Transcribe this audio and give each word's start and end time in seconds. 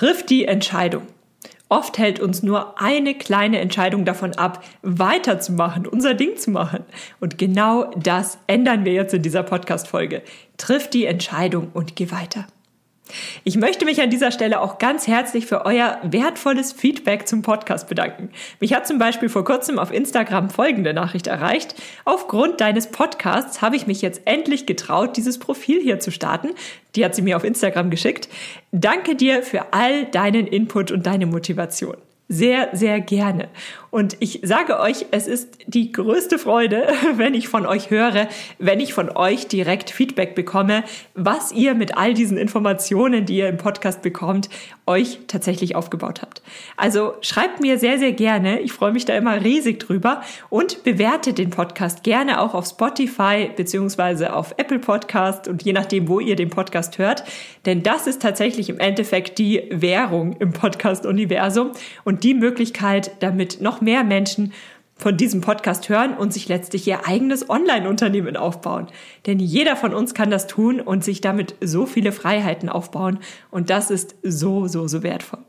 Triff 0.00 0.24
die 0.24 0.46
Entscheidung. 0.46 1.02
Oft 1.68 1.98
hält 1.98 2.20
uns 2.20 2.42
nur 2.42 2.80
eine 2.80 3.14
kleine 3.14 3.60
Entscheidung 3.60 4.06
davon 4.06 4.32
ab, 4.32 4.64
weiterzumachen, 4.80 5.86
unser 5.86 6.14
Ding 6.14 6.38
zu 6.38 6.52
machen. 6.52 6.84
Und 7.20 7.36
genau 7.36 7.90
das 8.02 8.38
ändern 8.46 8.86
wir 8.86 8.94
jetzt 8.94 9.12
in 9.12 9.20
dieser 9.20 9.42
Podcast-Folge. 9.42 10.22
Triff 10.56 10.88
die 10.88 11.04
Entscheidung 11.04 11.68
und 11.74 11.96
geh 11.96 12.10
weiter. 12.10 12.46
Ich 13.44 13.56
möchte 13.56 13.84
mich 13.84 14.00
an 14.00 14.10
dieser 14.10 14.32
Stelle 14.32 14.60
auch 14.60 14.78
ganz 14.78 15.06
herzlich 15.06 15.46
für 15.46 15.64
euer 15.66 15.98
wertvolles 16.02 16.72
Feedback 16.72 17.28
zum 17.28 17.42
Podcast 17.42 17.88
bedanken. 17.88 18.30
Mich 18.60 18.74
hat 18.74 18.86
zum 18.86 18.98
Beispiel 18.98 19.28
vor 19.28 19.44
kurzem 19.44 19.78
auf 19.78 19.92
Instagram 19.92 20.50
folgende 20.50 20.94
Nachricht 20.94 21.26
erreicht. 21.26 21.74
Aufgrund 22.04 22.60
deines 22.60 22.88
Podcasts 22.88 23.62
habe 23.62 23.76
ich 23.76 23.86
mich 23.86 24.02
jetzt 24.02 24.22
endlich 24.24 24.66
getraut, 24.66 25.16
dieses 25.16 25.38
Profil 25.38 25.80
hier 25.80 26.00
zu 26.00 26.10
starten. 26.10 26.50
Die 26.96 27.04
hat 27.04 27.14
sie 27.14 27.22
mir 27.22 27.36
auf 27.36 27.44
Instagram 27.44 27.90
geschickt. 27.90 28.28
Danke 28.72 29.16
dir 29.16 29.42
für 29.42 29.72
all 29.72 30.06
deinen 30.06 30.46
Input 30.46 30.90
und 30.90 31.06
deine 31.06 31.26
Motivation 31.26 31.96
sehr, 32.30 32.68
sehr 32.72 33.00
gerne. 33.00 33.48
Und 33.90 34.16
ich 34.20 34.40
sage 34.42 34.78
euch, 34.78 35.06
es 35.10 35.26
ist 35.26 35.58
die 35.66 35.92
größte 35.92 36.38
Freude, 36.38 36.86
wenn 37.16 37.34
ich 37.34 37.48
von 37.48 37.66
euch 37.66 37.90
höre, 37.90 38.28
wenn 38.58 38.80
ich 38.80 38.94
von 38.94 39.10
euch 39.10 39.48
direkt 39.48 39.90
Feedback 39.90 40.34
bekomme, 40.34 40.84
was 41.14 41.52
ihr 41.52 41.74
mit 41.74 41.96
all 41.96 42.14
diesen 42.14 42.38
Informationen, 42.38 43.26
die 43.26 43.38
ihr 43.38 43.48
im 43.48 43.56
Podcast 43.56 44.02
bekommt, 44.02 44.48
euch 44.86 45.20
tatsächlich 45.28 45.76
aufgebaut 45.76 46.22
habt. 46.22 46.42
Also 46.76 47.14
schreibt 47.20 47.60
mir 47.60 47.78
sehr, 47.78 47.98
sehr 47.98 48.12
gerne. 48.12 48.60
Ich 48.60 48.72
freue 48.72 48.92
mich 48.92 49.04
da 49.04 49.16
immer 49.16 49.42
riesig 49.42 49.78
drüber 49.80 50.22
und 50.48 50.82
bewertet 50.82 51.38
den 51.38 51.50
Podcast 51.50 52.02
gerne 52.02 52.40
auch 52.40 52.54
auf 52.54 52.66
Spotify 52.66 53.50
beziehungsweise 53.54 54.34
auf 54.34 54.54
Apple 54.56 54.80
Podcast 54.80 55.48
und 55.48 55.62
je 55.62 55.72
nachdem, 55.72 56.08
wo 56.08 56.20
ihr 56.20 56.36
den 56.36 56.50
Podcast 56.50 56.98
hört. 56.98 57.24
Denn 57.66 57.82
das 57.82 58.06
ist 58.06 58.22
tatsächlich 58.22 58.68
im 58.68 58.78
Endeffekt 58.78 59.38
die 59.38 59.62
Währung 59.70 60.36
im 60.38 60.52
Podcast-Universum 60.52 61.72
und 62.04 62.24
die 62.24 62.34
Möglichkeit, 62.34 63.12
damit 63.20 63.60
noch 63.60 63.79
mehr 63.80 64.04
Menschen 64.04 64.52
von 64.96 65.16
diesem 65.16 65.40
Podcast 65.40 65.88
hören 65.88 66.14
und 66.14 66.32
sich 66.32 66.48
letztlich 66.48 66.86
ihr 66.86 67.06
eigenes 67.08 67.48
Online-Unternehmen 67.48 68.36
aufbauen. 68.36 68.88
Denn 69.26 69.38
jeder 69.38 69.74
von 69.76 69.94
uns 69.94 70.12
kann 70.12 70.30
das 70.30 70.46
tun 70.46 70.80
und 70.80 71.02
sich 71.02 71.22
damit 71.22 71.54
so 71.62 71.86
viele 71.86 72.12
Freiheiten 72.12 72.68
aufbauen. 72.68 73.18
Und 73.50 73.70
das 73.70 73.90
ist 73.90 74.16
so, 74.22 74.66
so, 74.66 74.86
so 74.88 75.02
wertvoll. 75.02 75.40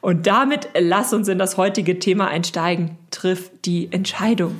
Und 0.00 0.26
damit 0.26 0.68
lass 0.78 1.12
uns 1.12 1.28
in 1.28 1.38
das 1.38 1.56
heutige 1.56 1.98
Thema 1.98 2.28
einsteigen. 2.28 2.98
Triff 3.10 3.50
die 3.64 3.90
Entscheidung. 3.90 4.54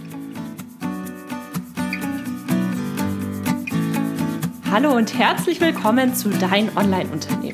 Hallo 4.71 4.97
und 4.97 5.17
herzlich 5.17 5.61
willkommen 5.61 6.17
zu 6.17 6.31
Dein 6.31 6.77
Online-Unternehmen. 6.77 7.54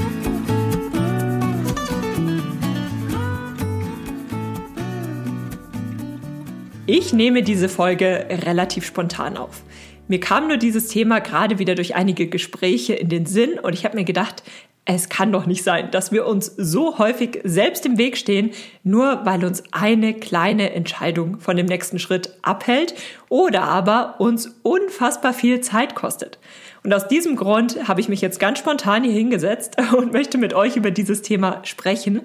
Ich 6.93 7.13
nehme 7.13 7.41
diese 7.41 7.69
Folge 7.69 8.25
relativ 8.29 8.85
spontan 8.85 9.37
auf. 9.37 9.63
Mir 10.09 10.19
kam 10.19 10.49
nur 10.49 10.57
dieses 10.57 10.89
Thema 10.89 11.19
gerade 11.19 11.57
wieder 11.57 11.73
durch 11.73 11.95
einige 11.95 12.27
Gespräche 12.27 12.93
in 12.95 13.07
den 13.07 13.25
Sinn 13.25 13.57
und 13.59 13.71
ich 13.71 13.85
habe 13.85 13.95
mir 13.95 14.03
gedacht, 14.03 14.43
es 14.83 15.07
kann 15.07 15.31
doch 15.31 15.45
nicht 15.45 15.63
sein, 15.63 15.89
dass 15.91 16.11
wir 16.11 16.25
uns 16.25 16.47
so 16.57 16.97
häufig 16.97 17.39
selbst 17.45 17.85
im 17.85 17.97
Weg 17.97 18.17
stehen, 18.17 18.51
nur 18.83 19.25
weil 19.25 19.45
uns 19.45 19.63
eine 19.71 20.13
kleine 20.13 20.73
Entscheidung 20.73 21.39
von 21.39 21.55
dem 21.55 21.67
nächsten 21.67 21.97
Schritt 21.97 22.37
abhält 22.41 22.93
oder 23.29 23.63
aber 23.63 24.19
uns 24.19 24.59
unfassbar 24.61 25.31
viel 25.33 25.61
Zeit 25.61 25.95
kostet. 25.95 26.39
Und 26.83 26.93
aus 26.93 27.07
diesem 27.07 27.37
Grund 27.37 27.87
habe 27.87 28.01
ich 28.01 28.09
mich 28.09 28.19
jetzt 28.19 28.39
ganz 28.39 28.59
spontan 28.59 29.05
hier 29.05 29.13
hingesetzt 29.13 29.77
und 29.95 30.11
möchte 30.11 30.37
mit 30.37 30.53
euch 30.53 30.75
über 30.75 30.91
dieses 30.91 31.21
Thema 31.21 31.61
sprechen 31.63 32.21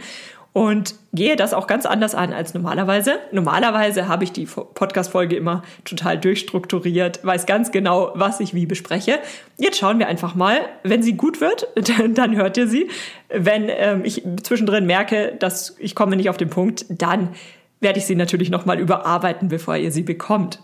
und 0.57 0.95
gehe 1.13 1.37
das 1.37 1.53
auch 1.53 1.67
ganz 1.67 1.85
anders 1.85 2.15
an 2.15 2.33
als 2.33 2.55
normalerweise. 2.55 3.19
Normalerweise 3.31 4.09
habe 4.09 4.25
ich 4.25 4.33
die 4.33 4.47
Podcast-Folge 4.47 5.37
immer 5.37 5.63
total 5.85 6.17
durchstrukturiert, 6.17 7.23
weiß 7.23 7.45
ganz 7.45 7.73
genau, 7.73 8.13
was 8.15 8.41
ich 8.41 8.55
wie 8.55 8.65
bespreche. 8.65 9.19
Jetzt 9.59 9.77
schauen 9.77 9.99
wir 9.99 10.09
einfach 10.09 10.35
mal. 10.35 10.61
Wenn 10.83 11.03
sie 11.03 11.13
gut 11.13 11.43
wird, 11.43 11.69
dann 12.15 12.37
hört 12.37 12.57
ihr 12.57 12.69
sie. 12.69 12.89
Wenn 13.29 13.69
ähm, 13.69 14.03
ich 14.07 14.23
zwischendrin 14.43 14.87
merke, 14.87 15.37
dass 15.39 15.77
ich 15.79 15.95
komme 15.95 16.17
nicht 16.17 16.31
auf 16.31 16.39
den 16.39 16.49
Punkt, 16.49 16.87
dann 16.89 17.35
werde 17.81 17.99
ich 17.99 18.07
sie 18.07 18.15
natürlich 18.15 18.49
nochmal 18.49 18.81
überarbeiten, 18.81 19.49
bevor 19.49 19.77
ihr 19.77 19.93
sie 19.93 20.05
bekommt. 20.05 20.61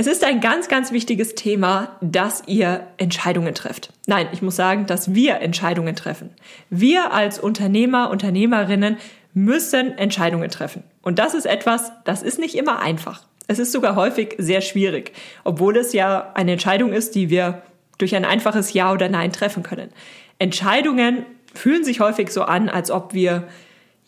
Es 0.00 0.06
ist 0.06 0.22
ein 0.22 0.40
ganz, 0.40 0.68
ganz 0.68 0.92
wichtiges 0.92 1.34
Thema, 1.34 1.96
dass 2.00 2.44
ihr 2.46 2.86
Entscheidungen 2.98 3.52
trefft. 3.52 3.92
Nein, 4.06 4.28
ich 4.30 4.42
muss 4.42 4.54
sagen, 4.54 4.86
dass 4.86 5.12
wir 5.12 5.40
Entscheidungen 5.40 5.96
treffen. 5.96 6.30
Wir 6.70 7.12
als 7.12 7.40
Unternehmer, 7.40 8.08
Unternehmerinnen 8.10 8.98
müssen 9.34 9.98
Entscheidungen 9.98 10.50
treffen. 10.50 10.84
Und 11.02 11.18
das 11.18 11.34
ist 11.34 11.46
etwas, 11.46 11.90
das 12.04 12.22
ist 12.22 12.38
nicht 12.38 12.54
immer 12.54 12.78
einfach. 12.78 13.24
Es 13.48 13.58
ist 13.58 13.72
sogar 13.72 13.96
häufig 13.96 14.36
sehr 14.38 14.60
schwierig, 14.60 15.14
obwohl 15.42 15.76
es 15.76 15.92
ja 15.92 16.30
eine 16.34 16.52
Entscheidung 16.52 16.92
ist, 16.92 17.16
die 17.16 17.28
wir 17.28 17.62
durch 17.98 18.14
ein 18.14 18.24
einfaches 18.24 18.72
Ja 18.74 18.92
oder 18.92 19.08
Nein 19.08 19.32
treffen 19.32 19.64
können. 19.64 19.90
Entscheidungen 20.38 21.26
fühlen 21.54 21.82
sich 21.82 21.98
häufig 21.98 22.30
so 22.30 22.42
an, 22.42 22.68
als 22.68 22.92
ob 22.92 23.14
wir 23.14 23.48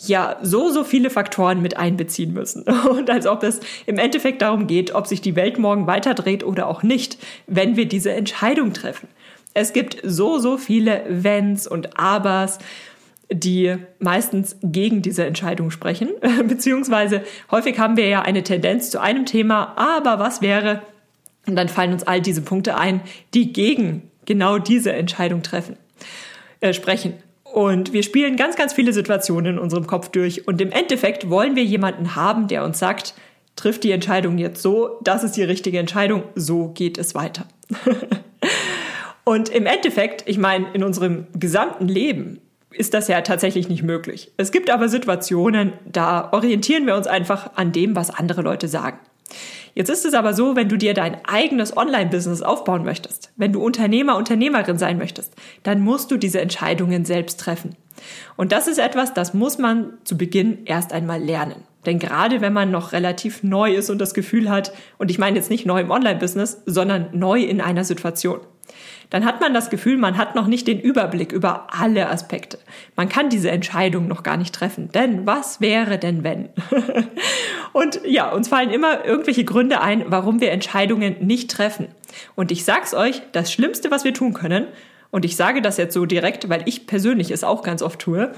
ja 0.06 0.37
so, 0.43 0.71
so 0.71 0.84
viele 0.84 1.11
Faktoren 1.11 1.62
mit 1.62 1.77
einbeziehen 1.77 2.33
müssen. 2.33 2.62
Und 2.91 3.11
als 3.11 3.27
ob 3.27 3.43
es 3.43 3.61
im 3.87 3.99
Endeffekt 3.99 4.43
darum 4.43 4.66
geht, 4.66 4.94
ob 4.94 5.06
sich 5.06 5.21
die 5.21 5.37
Welt 5.37 5.59
morgen 5.59 5.87
weiterdreht 5.87 6.44
oder 6.44 6.66
auch 6.66 6.83
nicht, 6.83 7.19
wenn 7.47 7.77
wir 7.77 7.87
diese 7.87 8.12
Entscheidung 8.12 8.72
treffen. 8.72 9.09
Es 9.53 9.72
gibt 9.72 9.99
so, 10.05 10.39
so 10.39 10.59
viele 10.59 11.05
Wenns 11.09 11.66
und 11.66 11.99
Abers, 11.99 12.59
die 13.33 13.77
meistens 13.99 14.56
gegen 14.62 15.03
diese 15.03 15.25
Entscheidung 15.25 15.71
sprechen. 15.71 16.10
Beziehungsweise 16.49 17.22
häufig 17.50 17.78
haben 17.78 17.97
wir 17.97 18.09
ja 18.09 18.22
eine 18.22 18.43
Tendenz 18.43 18.91
zu 18.91 19.00
einem 19.00 19.27
Thema, 19.27 19.75
aber 19.77 20.19
was 20.19 20.43
wäre? 20.43 20.83
Und 21.47 21.56
dann 21.56 21.69
fallen 21.69 21.93
uns 21.93 22.05
all 22.05 22.21
diese 22.21 22.43
Punkte 22.43 22.77
ein, 22.77 23.00
die 23.34 23.53
gegen 23.53 24.10
genau 24.25 24.59
diese 24.59 24.93
Entscheidung 24.93 25.43
treffen, 25.43 25.77
äh, 26.60 26.72
sprechen. 26.72 27.15
Und 27.53 27.93
wir 27.93 28.03
spielen 28.03 28.37
ganz, 28.37 28.56
ganz 28.56 28.72
viele 28.72 28.93
Situationen 28.93 29.55
in 29.55 29.59
unserem 29.59 29.87
Kopf 29.87 30.09
durch. 30.11 30.47
Und 30.47 30.61
im 30.61 30.71
Endeffekt 30.71 31.31
wollen 31.31 31.56
wir 31.56 31.65
jemanden 31.65 32.15
haben, 32.15 32.47
der 32.49 32.65
uns 32.65 32.78
sagt, 32.78 33.15
trifft 33.56 33.84
die 33.84 33.91
Entscheidung 33.91 34.38
jetzt 34.38 34.62
so, 34.62 34.99
das 35.03 35.25
ist 35.25 35.37
die 35.37 35.43
richtige 35.43 35.78
Entscheidung, 35.78 36.22
so 36.34 36.69
geht 36.69 36.97
es 36.97 37.15
weiter. 37.15 37.47
und 39.25 39.49
im 39.49 39.66
Endeffekt, 39.66 40.22
ich 40.27 40.39
meine, 40.39 40.66
in 40.72 40.84
unserem 40.84 41.27
gesamten 41.34 41.89
Leben 41.89 42.41
ist 42.71 42.94
das 42.94 43.09
ja 43.09 43.21
tatsächlich 43.21 43.69
nicht 43.69 43.83
möglich. 43.83 44.33
Es 44.37 44.53
gibt 44.53 44.71
aber 44.71 44.89
Situationen, 44.89 45.72
da 45.84 46.33
orientieren 46.33 46.87
wir 46.87 46.94
uns 46.94 47.09
einfach 47.09 47.50
an 47.56 47.72
dem, 47.72 47.97
was 47.97 48.10
andere 48.10 48.43
Leute 48.43 48.69
sagen. 48.69 48.99
Jetzt 49.75 49.91
ist 49.91 50.05
es 50.05 50.15
aber 50.15 50.35
so, 50.35 50.57
wenn 50.57 50.69
du 50.69 50.77
dir 50.77 50.95
dein 50.95 51.25
eigenes 51.25 51.77
Online-Business 51.77 52.43
aufbauen 52.43 52.85
möchtest, 52.85 53.33
wenn 53.37 53.53
du 53.53 53.63
Unternehmer, 53.63 54.17
Unternehmerin 54.17 54.79
sein 54.79 54.99
möchtest, 54.99 55.35
dann 55.63 55.81
musst 55.81 56.11
du 56.11 56.17
diese 56.17 56.41
Entscheidungen 56.41 57.05
selbst 57.05 57.41
treffen. 57.41 57.77
Und 58.37 58.53
das 58.53 58.67
ist 58.67 58.79
etwas, 58.79 59.15
das 59.15 59.35
muss 59.35 59.59
man 59.59 59.95
zu 60.05 60.17
Beginn 60.17 60.65
erst 60.65 60.93
einmal 60.93 61.23
lernen. 61.23 61.65
Denn 61.87 61.99
gerade 61.99 62.41
wenn 62.41 62.53
man 62.53 62.71
noch 62.71 62.93
relativ 62.93 63.43
neu 63.43 63.75
ist 63.75 63.91
und 63.91 63.99
das 63.99 64.13
Gefühl 64.13 64.51
hat, 64.51 64.72
und 64.99 65.10
ich 65.10 65.19
meine 65.19 65.37
jetzt 65.37 65.51
nicht 65.51 65.66
neu 65.66 65.81
im 65.81 65.91
Online-Business, 65.91 66.63
sondern 66.66 67.09
neu 67.13 67.41
in 67.41 67.60
einer 67.60 67.84
Situation, 67.84 68.41
dann 69.10 69.24
hat 69.24 69.41
man 69.41 69.53
das 69.53 69.71
Gefühl, 69.71 69.98
man 69.98 70.16
hat 70.16 70.34
noch 70.34 70.47
nicht 70.47 70.66
den 70.66 70.80
Überblick 70.80 71.33
über 71.33 71.66
alle 71.71 72.09
Aspekte. 72.09 72.59
Man 72.97 73.09
kann 73.09 73.28
diese 73.28 73.51
Entscheidung 73.51 74.09
noch 74.09 74.22
gar 74.22 74.36
nicht 74.36 74.54
treffen. 74.54 74.91
Denn 74.92 75.27
was 75.27 75.60
wäre 75.60 75.98
denn 75.98 76.24
wenn? 76.24 76.48
und 77.72 78.01
ja, 78.07 78.30
uns 78.30 78.48
fallen 78.48 78.71
immer 78.71 79.04
irgendwelche 79.04 79.45
Gründe 79.45 79.80
ein, 79.80 80.04
warum 80.07 80.41
wir 80.41 80.53
Entscheidungen 80.53 81.16
nicht 81.21 81.51
treffen. 81.51 81.89
Und 82.36 82.53
ich 82.53 82.65
sag's 82.65 82.95
euch, 82.95 83.21
das 83.33 83.53
Schlimmste, 83.53 83.91
was 83.91 84.04
wir 84.04 84.15
tun 84.15 84.33
können, 84.33 84.66
und 85.10 85.24
ich 85.24 85.34
sage 85.34 85.60
das 85.60 85.77
jetzt 85.77 85.95
so 85.95 86.06
direkt, 86.06 86.48
weil 86.48 86.63
ich 86.66 86.86
persönlich 86.86 87.33
es 87.33 87.42
auch 87.42 87.63
ganz 87.63 87.83
oft 87.83 87.98
tue, 87.98 88.33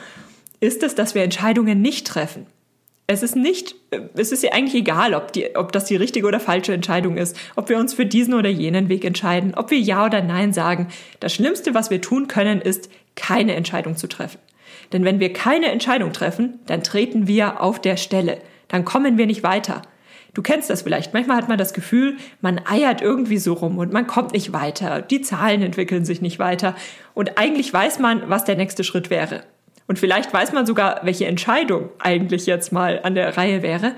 ist 0.60 0.82
es, 0.82 0.94
dass 0.94 1.14
wir 1.14 1.22
Entscheidungen 1.22 1.82
nicht 1.82 2.06
treffen. 2.06 2.46
Es 3.06 3.22
ist 3.22 3.37
nicht, 3.37 3.75
es 4.14 4.32
ist 4.32 4.43
ja 4.43 4.52
eigentlich 4.52 4.81
egal, 4.82 5.14
ob, 5.14 5.32
die, 5.32 5.56
ob 5.56 5.72
das 5.72 5.84
die 5.84 5.96
richtige 5.96 6.26
oder 6.26 6.40
falsche 6.40 6.72
Entscheidung 6.72 7.16
ist, 7.16 7.37
ob 7.56 7.69
wir 7.69 7.78
uns 7.78 7.94
für 7.94 8.06
diesen 8.06 8.32
oder 8.32 8.49
jenen 8.49 8.88
Weg 8.88 9.04
entscheiden, 9.04 9.54
ob 9.54 9.70
wir 9.70 9.78
Ja 9.78 10.06
oder 10.06 10.22
Nein 10.22 10.52
sagen. 10.52 10.88
Das 11.20 11.34
Schlimmste, 11.34 11.75
was 11.75 11.90
wir 11.90 12.00
tun 12.00 12.28
können, 12.28 12.60
ist, 12.60 12.88
keine 13.14 13.54
Entscheidung 13.54 13.96
zu 13.96 14.06
treffen. 14.06 14.38
Denn 14.93 15.04
wenn 15.04 15.20
wir 15.20 15.32
keine 15.32 15.66
Entscheidung 15.66 16.12
treffen, 16.12 16.60
dann 16.66 16.82
treten 16.82 17.26
wir 17.26 17.60
auf 17.60 17.81
der 17.81 17.96
Stelle. 17.96 18.40
Dann 18.69 18.84
kommen 18.84 19.19
wir 19.19 19.26
nicht 19.26 19.43
weiter. 19.43 19.82
Du 20.34 20.40
kennst 20.40 20.70
das 20.70 20.82
vielleicht. 20.82 21.12
Manchmal 21.12 21.37
hat 21.37 21.49
man 21.49 21.58
das 21.58 21.75
Gefühl, 21.75 22.16
man 22.40 22.60
eiert 22.64 23.02
irgendwie 23.02 23.37
so 23.37 23.52
rum 23.52 23.76
und 23.78 23.93
man 23.93 24.06
kommt 24.06 24.32
nicht 24.32 24.54
weiter. 24.54 25.02
Die 25.02 25.20
Zahlen 25.20 25.60
entwickeln 25.60 26.06
sich 26.06 26.22
nicht 26.22 26.38
weiter. 26.38 26.75
Und 27.12 27.37
eigentlich 27.37 27.72
weiß 27.72 27.99
man, 27.99 28.31
was 28.31 28.44
der 28.44 28.56
nächste 28.56 28.84
Schritt 28.84 29.10
wäre. 29.10 29.44
Und 29.92 29.98
vielleicht 29.98 30.32
weiß 30.32 30.54
man 30.54 30.64
sogar, 30.64 31.00
welche 31.02 31.26
Entscheidung 31.26 31.90
eigentlich 31.98 32.46
jetzt 32.46 32.72
mal 32.72 33.00
an 33.02 33.14
der 33.14 33.36
Reihe 33.36 33.60
wäre. 33.62 33.92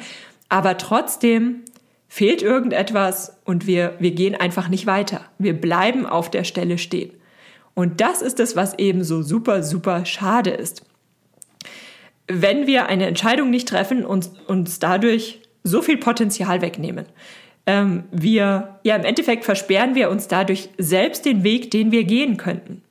Aber 0.49 0.76
trotzdem 0.76 1.61
fehlt 2.08 2.43
irgendetwas 2.43 3.38
und 3.44 3.69
wir, 3.69 3.94
wir 4.00 4.11
gehen 4.11 4.35
einfach 4.35 4.69
nicht 4.69 4.87
weiter. 4.87 5.20
Wir 5.38 5.52
bleiben 5.52 6.05
auf 6.05 6.32
der 6.32 6.43
Stelle 6.43 6.79
stehen. 6.79 7.12
Und 7.75 8.00
das 8.00 8.23
ist 8.23 8.41
es, 8.41 8.56
was 8.56 8.76
eben 8.76 9.05
so 9.05 9.23
super, 9.23 9.62
super 9.62 10.05
schade 10.05 10.50
ist. 10.50 10.82
Wenn 12.26 12.67
wir 12.67 12.87
eine 12.87 13.06
Entscheidung 13.06 13.50
nicht 13.50 13.69
treffen 13.69 14.05
und 14.05 14.32
uns 14.49 14.81
dadurch 14.81 15.43
so 15.62 15.81
viel 15.81 15.99
Potenzial 15.99 16.61
wegnehmen. 16.61 17.06
Ähm, 17.67 18.02
wir, 18.11 18.81
ja, 18.82 18.96
im 18.96 19.05
Endeffekt 19.05 19.44
versperren 19.44 19.94
wir 19.94 20.11
uns 20.11 20.26
dadurch 20.26 20.70
selbst 20.76 21.25
den 21.25 21.44
Weg, 21.44 21.70
den 21.70 21.93
wir 21.93 22.02
gehen 22.02 22.37
könnten. 22.37 22.82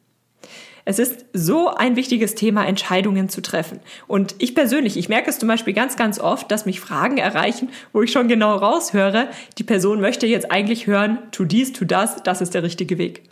Es 0.86 1.00
ist 1.00 1.26
so 1.32 1.70
ein 1.70 1.96
wichtiges 1.96 2.36
Thema, 2.36 2.66
Entscheidungen 2.66 3.30
zu 3.30 3.42
treffen. 3.42 3.80
Und 4.08 4.36
ich 4.40 4.54
persönlich, 4.54 4.98
ich 4.98 5.08
merke 5.08 5.30
es 5.30 5.40
zum 5.40 5.48
Beispiel 5.48 5.74
ganz, 5.74 5.96
ganz 5.96 6.20
oft, 6.20 6.52
dass 6.52 6.66
mich 6.66 6.82
Fragen 6.82 7.18
erreichen, 7.18 7.70
wo 7.94 8.02
ich 8.02 8.12
schon 8.12 8.28
genau 8.28 8.56
raushöre, 8.56 9.30
die 9.58 9.64
Person 9.64 10.02
möchte 10.02 10.28
jetzt 10.28 10.52
eigentlich 10.52 10.88
hören, 10.88 11.20
tu 11.32 11.46
dies, 11.46 11.72
tu 11.72 11.86
das, 11.86 12.22
das 12.24 12.42
ist 12.42 12.54
der 12.54 12.64
richtige 12.64 12.98
Weg. 12.98 13.24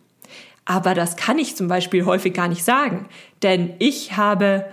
Aber 0.63 0.93
das 0.93 1.17
kann 1.17 1.39
ich 1.39 1.55
zum 1.55 1.67
Beispiel 1.67 2.05
häufig 2.05 2.33
gar 2.33 2.47
nicht 2.47 2.63
sagen, 2.63 3.09
denn 3.43 3.73
ich 3.79 4.15
habe 4.15 4.65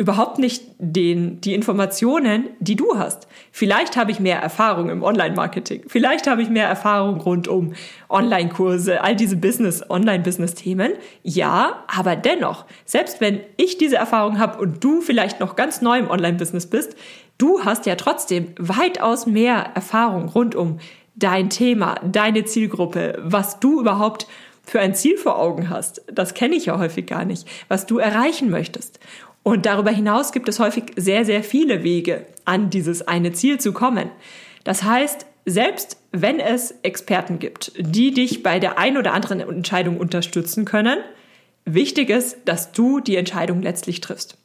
überhaupt 0.00 0.38
nicht 0.38 0.64
den, 0.78 1.42
die 1.42 1.52
Informationen, 1.52 2.48
die 2.58 2.74
du 2.74 2.96
hast. 2.96 3.28
Vielleicht 3.52 3.98
habe 3.98 4.10
ich 4.10 4.18
mehr 4.18 4.38
Erfahrung 4.38 4.88
im 4.88 5.02
Online-Marketing. 5.02 5.82
Vielleicht 5.88 6.26
habe 6.26 6.40
ich 6.40 6.48
mehr 6.48 6.66
Erfahrung 6.66 7.20
rund 7.20 7.48
um 7.48 7.74
Online-Kurse, 8.08 9.02
all 9.02 9.14
diese 9.14 9.36
Business, 9.36 9.84
Online-Business-Themen. 9.90 10.92
Ja, 11.22 11.84
aber 11.86 12.16
dennoch, 12.16 12.64
selbst 12.86 13.20
wenn 13.20 13.40
ich 13.58 13.76
diese 13.76 13.96
Erfahrung 13.96 14.38
habe 14.38 14.58
und 14.58 14.82
du 14.82 15.02
vielleicht 15.02 15.38
noch 15.38 15.54
ganz 15.54 15.82
neu 15.82 15.98
im 15.98 16.08
Online-Business 16.08 16.68
bist, 16.68 16.96
du 17.36 17.62
hast 17.62 17.84
ja 17.84 17.94
trotzdem 17.96 18.54
weitaus 18.58 19.26
mehr 19.26 19.72
Erfahrung 19.74 20.30
rund 20.30 20.54
um 20.54 20.78
dein 21.14 21.50
Thema, 21.50 21.96
deine 22.10 22.46
Zielgruppe, 22.46 23.18
was 23.22 23.60
du 23.60 23.82
überhaupt 23.82 24.26
für 24.62 24.80
ein 24.80 24.94
Ziel 24.94 25.18
vor 25.18 25.38
Augen 25.38 25.68
hast. 25.68 26.02
Das 26.10 26.32
kenne 26.32 26.54
ich 26.54 26.66
ja 26.66 26.78
häufig 26.78 27.06
gar 27.06 27.26
nicht, 27.26 27.46
was 27.68 27.84
du 27.84 27.98
erreichen 27.98 28.48
möchtest. 28.48 28.98
Und 29.42 29.66
darüber 29.66 29.90
hinaus 29.90 30.32
gibt 30.32 30.48
es 30.48 30.60
häufig 30.60 30.92
sehr, 30.96 31.24
sehr 31.24 31.42
viele 31.42 31.82
Wege, 31.82 32.26
an 32.44 32.70
dieses 32.70 33.06
eine 33.06 33.32
Ziel 33.32 33.58
zu 33.58 33.72
kommen. 33.72 34.10
Das 34.64 34.82
heißt, 34.82 35.26
selbst 35.46 35.96
wenn 36.12 36.40
es 36.40 36.72
Experten 36.82 37.38
gibt, 37.38 37.72
die 37.78 38.12
dich 38.12 38.42
bei 38.42 38.58
der 38.58 38.78
ein 38.78 38.98
oder 38.98 39.14
anderen 39.14 39.40
Entscheidung 39.40 39.96
unterstützen 39.96 40.64
können, 40.64 40.98
wichtig 41.64 42.10
ist, 42.10 42.36
dass 42.44 42.72
du 42.72 43.00
die 43.00 43.16
Entscheidung 43.16 43.62
letztlich 43.62 44.00
triffst. 44.00 44.36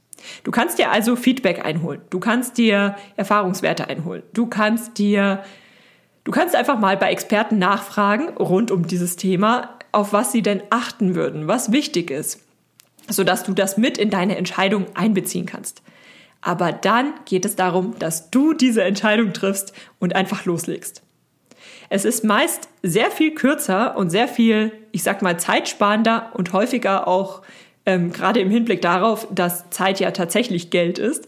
Du 0.44 0.52
kannst 0.52 0.80
dir 0.80 0.92
also 0.92 1.16
Feedback 1.16 1.64
einholen. 1.66 2.02
Du 2.10 2.20
kannst 2.20 2.58
dir 2.58 2.96
Erfahrungswerte 3.18 3.88
einholen. 3.88 4.24
Du 4.34 4.48
kannst 4.48 4.98
dir, 4.98 5.44
du 6.24 6.32
kannst 6.32 6.56
einfach 6.56 6.80
mal 6.80 6.96
bei 6.96 7.12
Experten 7.12 7.60
nachfragen 7.60 8.30
rund 8.38 8.72
um 8.72 8.88
dieses 8.88 9.18
Thema, 9.18 9.78
auf 9.92 10.14
was 10.14 10.32
sie 10.32 10.42
denn 10.42 10.64
achten 10.70 11.16
würden, 11.16 11.48
was 11.48 11.72
wichtig 11.72 12.10
ist 12.12 12.45
sodass 13.10 13.44
du 13.44 13.54
das 13.54 13.78
mit 13.78 13.98
in 13.98 14.10
deine 14.10 14.38
Entscheidung 14.38 14.86
einbeziehen 14.96 15.46
kannst. 15.46 15.82
Aber 16.42 16.72
dann 16.72 17.14
geht 17.26 17.46
es 17.46 17.56
darum, 17.56 17.98
dass 17.98 18.30
du 18.30 18.54
diese 18.54 18.84
Entscheidung 18.84 19.34
triffst 19.34 19.74
und 20.00 20.16
einfach 20.16 20.46
loslegst. 20.46 21.02
Es 21.90 22.06
ist 22.06 22.24
meist 22.24 22.70
sehr 22.84 23.12
viel 23.12 23.34
kürzer 23.34 23.98
und 23.98 24.10
sehr 24.10 24.28
viel, 24.28 24.72
ich 24.92 25.04
sag 25.04 25.22
mal, 25.22 25.40
zeitsparender 25.40 26.32
und 26.34 26.54
häufiger 26.54 27.08
auch 27.08 27.42
ähm, 27.86 28.12
gerade 28.12 28.40
im 28.40 28.50
Hinblick 28.50 28.82
darauf, 28.82 29.28
dass 29.32 29.70
Zeit 29.70 30.00
ja 30.00 30.12
tatsächlich 30.12 30.70
Geld 30.72 30.98
ist, 30.98 31.28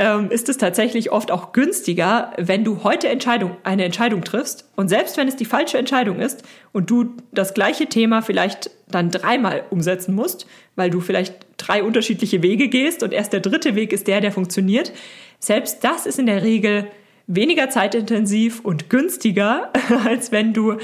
ähm, 0.00 0.30
ist 0.30 0.48
es 0.48 0.56
tatsächlich 0.56 1.12
oft 1.12 1.30
auch 1.30 1.52
günstiger, 1.52 2.32
wenn 2.38 2.64
du 2.64 2.82
heute 2.84 3.08
Entscheidung, 3.08 3.58
eine 3.64 3.84
Entscheidung 3.84 4.24
triffst 4.24 4.64
und 4.74 4.88
selbst 4.88 5.18
wenn 5.18 5.28
es 5.28 5.36
die 5.36 5.44
falsche 5.44 5.76
Entscheidung 5.76 6.20
ist 6.20 6.42
und 6.72 6.88
du 6.88 7.12
das 7.32 7.52
gleiche 7.52 7.86
Thema 7.86 8.22
vielleicht 8.22 8.70
dann 8.88 9.10
dreimal 9.10 9.62
umsetzen 9.68 10.14
musst, 10.14 10.46
weil 10.74 10.88
du 10.88 11.02
vielleicht 11.02 11.34
drei 11.58 11.82
unterschiedliche 11.82 12.42
Wege 12.42 12.68
gehst 12.68 13.02
und 13.02 13.12
erst 13.12 13.34
der 13.34 13.40
dritte 13.40 13.74
Weg 13.74 13.92
ist 13.92 14.08
der, 14.08 14.22
der 14.22 14.32
funktioniert, 14.32 14.90
selbst 15.38 15.84
das 15.84 16.06
ist 16.06 16.18
in 16.18 16.26
der 16.26 16.42
Regel 16.42 16.86
weniger 17.26 17.68
zeitintensiv 17.68 18.60
und 18.60 18.88
günstiger, 18.88 19.70
als 20.06 20.32
wenn 20.32 20.54
du 20.54 20.78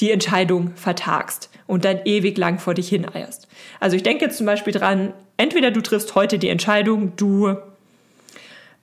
die 0.00 0.10
Entscheidung 0.10 0.72
vertagst 0.74 1.48
und 1.68 1.84
dann 1.84 2.00
ewig 2.04 2.36
lang 2.36 2.58
vor 2.58 2.74
dich 2.74 2.88
hineierst. 2.88 3.46
Also 3.78 3.94
ich 3.94 4.02
denke 4.02 4.24
jetzt 4.24 4.36
zum 4.36 4.46
Beispiel 4.46 4.72
dran, 4.72 5.12
entweder 5.36 5.70
du 5.70 5.80
triffst 5.80 6.16
heute 6.16 6.40
die 6.40 6.48
Entscheidung, 6.48 7.12
du 7.14 7.56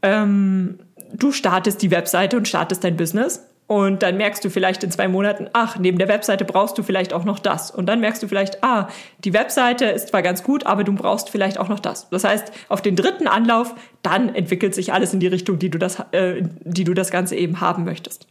ähm, 0.01 0.79
du 1.13 1.31
startest 1.31 1.81
die 1.81 1.91
Webseite 1.91 2.37
und 2.37 2.47
startest 2.47 2.83
dein 2.83 2.97
Business. 2.97 3.45
Und 3.67 4.03
dann 4.03 4.17
merkst 4.17 4.45
du 4.45 4.51
vielleicht 4.51 4.83
in 4.83 4.91
zwei 4.91 5.07
Monaten, 5.07 5.49
ach, 5.53 5.79
neben 5.79 5.97
der 5.97 6.07
Webseite 6.07 6.45
brauchst 6.45 6.77
du 6.77 6.83
vielleicht 6.83 7.13
auch 7.13 7.25
noch 7.25 7.39
das. 7.39 7.71
Und 7.71 7.87
dann 7.87 7.99
merkst 7.99 8.21
du 8.21 8.27
vielleicht, 8.27 8.63
ah, 8.63 8.89
die 9.23 9.33
Webseite 9.33 9.85
ist 9.85 10.09
zwar 10.09 10.21
ganz 10.21 10.43
gut, 10.43 10.67
aber 10.67 10.83
du 10.83 10.93
brauchst 10.93 11.31
vielleicht 11.31 11.57
auch 11.57 11.67
noch 11.67 11.79
das. 11.79 12.07
Das 12.09 12.23
heißt, 12.23 12.51
auf 12.69 12.83
den 12.83 12.95
dritten 12.95 13.27
Anlauf, 13.27 13.73
dann 14.03 14.35
entwickelt 14.35 14.75
sich 14.75 14.93
alles 14.93 15.15
in 15.15 15.19
die 15.19 15.27
Richtung, 15.27 15.57
die 15.57 15.71
du 15.71 15.79
das, 15.79 15.97
äh, 16.11 16.43
die 16.63 16.83
du 16.83 16.93
das 16.93 17.09
Ganze 17.09 17.35
eben 17.35 17.59
haben 17.59 17.85
möchtest. 17.85 18.27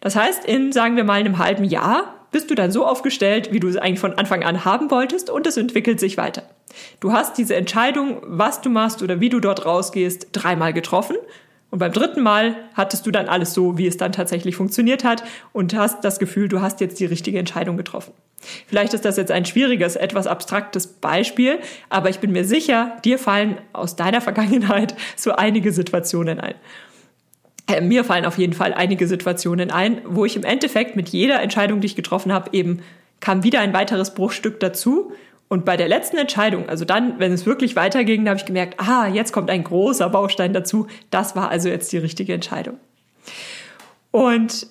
Das 0.00 0.16
heißt, 0.16 0.46
in, 0.46 0.72
sagen 0.72 0.96
wir 0.96 1.04
mal, 1.04 1.20
einem 1.20 1.36
halben 1.36 1.64
Jahr 1.64 2.14
bist 2.36 2.50
du 2.50 2.54
dann 2.54 2.70
so 2.70 2.84
aufgestellt, 2.84 3.50
wie 3.50 3.60
du 3.60 3.66
es 3.66 3.78
eigentlich 3.78 3.98
von 3.98 4.12
Anfang 4.12 4.44
an 4.44 4.66
haben 4.66 4.90
wolltest 4.90 5.30
und 5.30 5.46
es 5.46 5.56
entwickelt 5.56 5.98
sich 5.98 6.18
weiter. 6.18 6.42
Du 7.00 7.12
hast 7.12 7.38
diese 7.38 7.56
Entscheidung, 7.56 8.18
was 8.24 8.60
du 8.60 8.68
machst 8.68 9.02
oder 9.02 9.20
wie 9.20 9.30
du 9.30 9.40
dort 9.40 9.64
rausgehst, 9.64 10.28
dreimal 10.32 10.74
getroffen. 10.74 11.16
Und 11.70 11.78
beim 11.78 11.92
dritten 11.92 12.20
Mal 12.20 12.54
hattest 12.74 13.06
du 13.06 13.10
dann 13.10 13.30
alles 13.30 13.54
so, 13.54 13.78
wie 13.78 13.86
es 13.86 13.96
dann 13.96 14.12
tatsächlich 14.12 14.54
funktioniert 14.54 15.02
hat 15.02 15.24
und 15.54 15.74
hast 15.74 16.04
das 16.04 16.18
Gefühl, 16.18 16.48
du 16.48 16.60
hast 16.60 16.82
jetzt 16.82 17.00
die 17.00 17.06
richtige 17.06 17.38
Entscheidung 17.38 17.78
getroffen. 17.78 18.12
Vielleicht 18.66 18.92
ist 18.92 19.06
das 19.06 19.16
jetzt 19.16 19.32
ein 19.32 19.46
schwieriges, 19.46 19.96
etwas 19.96 20.26
abstraktes 20.26 20.88
Beispiel, 20.88 21.58
aber 21.88 22.10
ich 22.10 22.18
bin 22.18 22.32
mir 22.32 22.44
sicher, 22.44 22.98
dir 23.02 23.18
fallen 23.18 23.56
aus 23.72 23.96
deiner 23.96 24.20
Vergangenheit 24.28 24.94
so 25.16 25.32
einige 25.32 25.72
Situationen 25.72 26.38
ein. 26.38 26.56
Äh, 27.66 27.80
mir 27.80 28.04
fallen 28.04 28.24
auf 28.24 28.38
jeden 28.38 28.52
Fall 28.52 28.72
einige 28.74 29.06
Situationen 29.06 29.70
ein, 29.70 30.00
wo 30.04 30.24
ich 30.24 30.36
im 30.36 30.44
Endeffekt 30.44 30.96
mit 30.96 31.08
jeder 31.08 31.40
Entscheidung, 31.42 31.80
die 31.80 31.86
ich 31.86 31.96
getroffen 31.96 32.32
habe, 32.32 32.50
eben 32.52 32.82
kam 33.20 33.42
wieder 33.42 33.60
ein 33.60 33.72
weiteres 33.72 34.14
Bruchstück 34.14 34.60
dazu 34.60 35.12
und 35.48 35.64
bei 35.64 35.76
der 35.76 35.88
letzten 35.88 36.16
Entscheidung, 36.16 36.68
also 36.68 36.84
dann, 36.84 37.18
wenn 37.18 37.32
es 37.32 37.46
wirklich 37.46 37.76
weiterging, 37.76 38.24
da 38.24 38.30
habe 38.30 38.40
ich 38.40 38.46
gemerkt, 38.46 38.80
ah, 38.80 39.06
jetzt 39.06 39.32
kommt 39.32 39.48
ein 39.48 39.62
großer 39.62 40.08
Baustein 40.08 40.52
dazu. 40.52 40.88
Das 41.10 41.36
war 41.36 41.50
also 41.50 41.68
jetzt 41.68 41.92
die 41.92 41.98
richtige 41.98 42.34
Entscheidung. 42.34 42.78
Und 44.10 44.66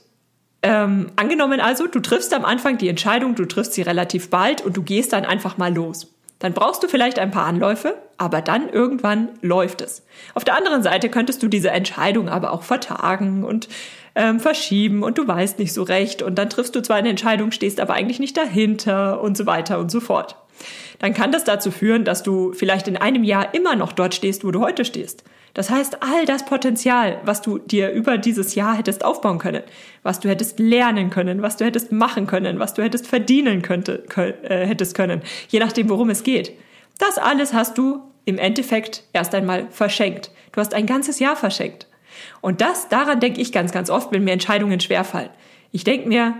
ähm, 0.64 1.12
angenommen 1.16 1.62
also, 1.62 1.88
du 1.88 2.00
triffst 2.02 2.34
am 2.34 2.44
Anfang 2.44 2.78
die 2.78 2.90
Entscheidung, 2.90 3.36
du 3.36 3.46
triffst 3.46 3.74
sie 3.74 3.84
relativ 3.84 4.30
bald 4.30 4.62
und 4.62 4.75
du 4.75 4.84
gehst 4.84 5.14
dann 5.14 5.24
einfach 5.24 5.58
mal 5.58 5.74
los. 5.74 6.14
Dann 6.46 6.54
brauchst 6.54 6.84
du 6.84 6.88
vielleicht 6.88 7.18
ein 7.18 7.32
paar 7.32 7.48
Anläufe, 7.48 7.96
aber 8.20 8.40
dann 8.40 8.70
irgendwann 8.70 9.30
läuft 9.42 9.82
es. 9.82 10.06
Auf 10.36 10.44
der 10.44 10.56
anderen 10.56 10.84
Seite 10.84 11.10
könntest 11.10 11.42
du 11.42 11.48
diese 11.48 11.72
Entscheidung 11.72 12.30
aber 12.30 12.54
auch 12.54 12.62
vertagen 12.62 13.44
und 13.44 13.68
ähm, 14.14 14.40
verschieben 14.40 15.02
und 15.02 15.18
du 15.18 15.28
weißt 15.28 15.58
nicht 15.58 15.74
so 15.74 15.82
recht 15.82 16.22
und 16.22 16.36
dann 16.36 16.52
triffst 16.52 16.75
du 16.75 16.84
zwar 16.84 16.98
eine 16.98 17.10
Entscheidung, 17.10 17.52
stehst 17.52 17.80
aber 17.80 17.96
eigentlich 17.96 18.20
nicht 18.20 18.38
dahinter 18.38 19.22
und 19.22 19.36
so 19.36 19.48
weiter 19.48 19.80
und 19.80 19.90
so 19.90 20.00
fort 20.00 20.36
dann 21.00 21.14
kann 21.14 21.32
das 21.32 21.44
dazu 21.44 21.72
führen, 21.72 22.06
dass 22.06 22.24
du 22.24 22.54
vielleicht 22.54 22.88
in 22.88 22.96
einem 22.96 23.24
Jahr 23.24 23.54
immer 23.54 23.75
noch 23.75 23.92
dort 23.92 24.16
stehst, 24.16 24.46
wo 24.46 24.52
du 24.52 24.62
heute 24.62 24.86
stehst. 24.86 25.25
Das 25.56 25.70
heißt, 25.70 26.04
all 26.04 26.26
das 26.26 26.44
Potenzial, 26.46 27.22
was 27.24 27.42
du 27.42 27.58
dir 27.58 27.90
über 27.92 28.18
dieses 28.18 28.56
Jahr 28.56 28.78
hättest 28.78 29.06
aufbauen 29.06 29.40
können, 29.40 29.64
was 30.04 30.20
du 30.20 30.28
hättest 30.28 30.60
lernen 30.60 31.10
können, 31.10 31.42
was 31.42 31.56
du 31.56 31.64
hättest 31.64 31.94
machen 31.94 32.28
können, 32.28 32.60
was 32.60 32.74
du 32.74 32.84
hättest 32.84 33.08
verdienen 33.08 33.62
könnte, 33.62 34.04
äh, 34.44 34.68
hättest 34.68 34.96
können, 34.96 35.22
je 35.48 35.60
nachdem, 35.60 35.90
worum 35.90 36.10
es 36.10 36.24
geht. 36.24 36.52
Das 37.00 37.18
alles 37.18 37.54
hast 37.54 37.78
du 37.78 38.02
im 38.26 38.38
Endeffekt 38.38 39.06
erst 39.14 39.34
einmal 39.34 39.68
verschenkt. 39.72 40.30
Du 40.52 40.60
hast 40.60 40.74
ein 40.74 40.86
ganzes 40.86 41.20
Jahr 41.20 41.38
verschenkt. 41.38 41.88
Und 42.42 42.60
das, 42.60 42.90
daran 42.90 43.22
denke 43.22 43.40
ich 43.40 43.54
ganz, 43.54 43.72
ganz 43.72 43.90
oft, 43.90 44.12
wenn 44.12 44.26
mir 44.26 44.34
Entscheidungen 44.34 44.82
schwerfallen. 44.82 45.30
Ich 45.72 45.86
denke 45.86 46.10
mir, 46.10 46.34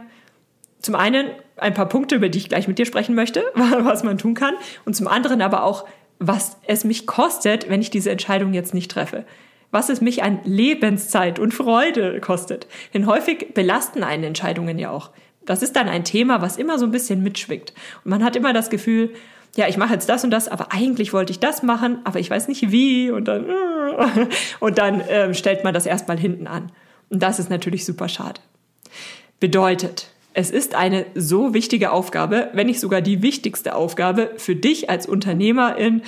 zum 0.82 0.96
einen 0.96 1.28
ein 1.56 1.74
paar 1.74 1.88
Punkte, 1.88 2.16
über 2.16 2.28
die 2.28 2.40
ich 2.40 2.50
gleich 2.50 2.68
mit 2.68 2.80
dir 2.80 2.86
sprechen 2.86 3.16
möchte, 3.16 3.46
was 3.56 4.04
man 4.04 4.18
tun 4.18 4.34
kann. 4.34 4.56
Und 4.84 4.94
zum 4.94 5.08
anderen 5.08 5.42
aber 5.42 5.64
auch, 5.64 5.86
was 6.20 6.58
es 6.68 6.84
mich 6.84 7.06
kostet, 7.06 7.70
wenn 7.70 7.82
ich 7.82 7.90
diese 7.90 8.12
Entscheidung 8.12 8.54
jetzt 8.54 8.74
nicht 8.74 8.92
treffe. 8.92 9.26
Was 9.72 9.90
es 9.90 10.02
mich 10.02 10.24
an 10.24 10.40
Lebenszeit 10.44 11.40
und 11.40 11.54
Freude 11.54 12.20
kostet. 12.22 12.68
Denn 12.94 13.08
häufig 13.08 13.54
belasten 13.54 14.04
einen 14.04 14.24
Entscheidungen 14.24 14.80
ja 14.80 14.92
auch. 14.92 15.12
Das 15.46 15.62
ist 15.62 15.76
dann 15.76 15.90
ein 15.90 16.04
Thema, 16.04 16.42
was 16.42 16.58
immer 16.58 16.80
so 16.80 16.86
ein 16.86 16.92
bisschen 16.92 17.22
mitschwingt. 17.22 17.74
Und 18.04 18.12
man 18.12 18.24
hat 18.24 18.36
immer 18.36 18.54
das 18.54 18.70
Gefühl, 18.70 19.14
ja, 19.56 19.68
ich 19.68 19.78
mache 19.78 19.94
jetzt 19.94 20.10
das 20.10 20.24
und 20.24 20.32
das, 20.32 20.48
aber 20.48 20.72
eigentlich 20.74 21.14
wollte 21.14 21.32
ich 21.32 21.40
das 21.40 21.64
machen, 21.64 22.00
aber 22.04 22.20
ich 22.20 22.30
weiß 22.30 22.48
nicht 22.48 22.72
wie 22.72 23.10
und 23.10 23.28
dann 23.28 23.46
und 24.60 24.78
dann 24.78 25.02
äh, 25.02 25.34
stellt 25.34 25.64
man 25.64 25.74
das 25.74 25.86
erstmal 25.86 26.18
hinten 26.18 26.48
an. 26.48 26.72
Und 27.10 27.22
das 27.22 27.40
ist 27.40 27.50
natürlich 27.50 27.86
super 27.86 28.10
schade. 28.10 28.42
Bedeutet, 29.40 30.10
es 30.36 30.52
ist 30.52 30.76
eine 30.76 31.06
so 31.16 31.54
wichtige 31.54 31.92
Aufgabe, 31.92 32.50
wenn 32.52 32.68
nicht 32.68 32.82
sogar 32.82 33.02
die 33.02 33.22
wichtigste 33.22 33.74
Aufgabe 33.74 34.34
für 34.36 34.56
dich 34.56 34.90
als 34.90 35.08
Unternehmerin, 35.08 36.02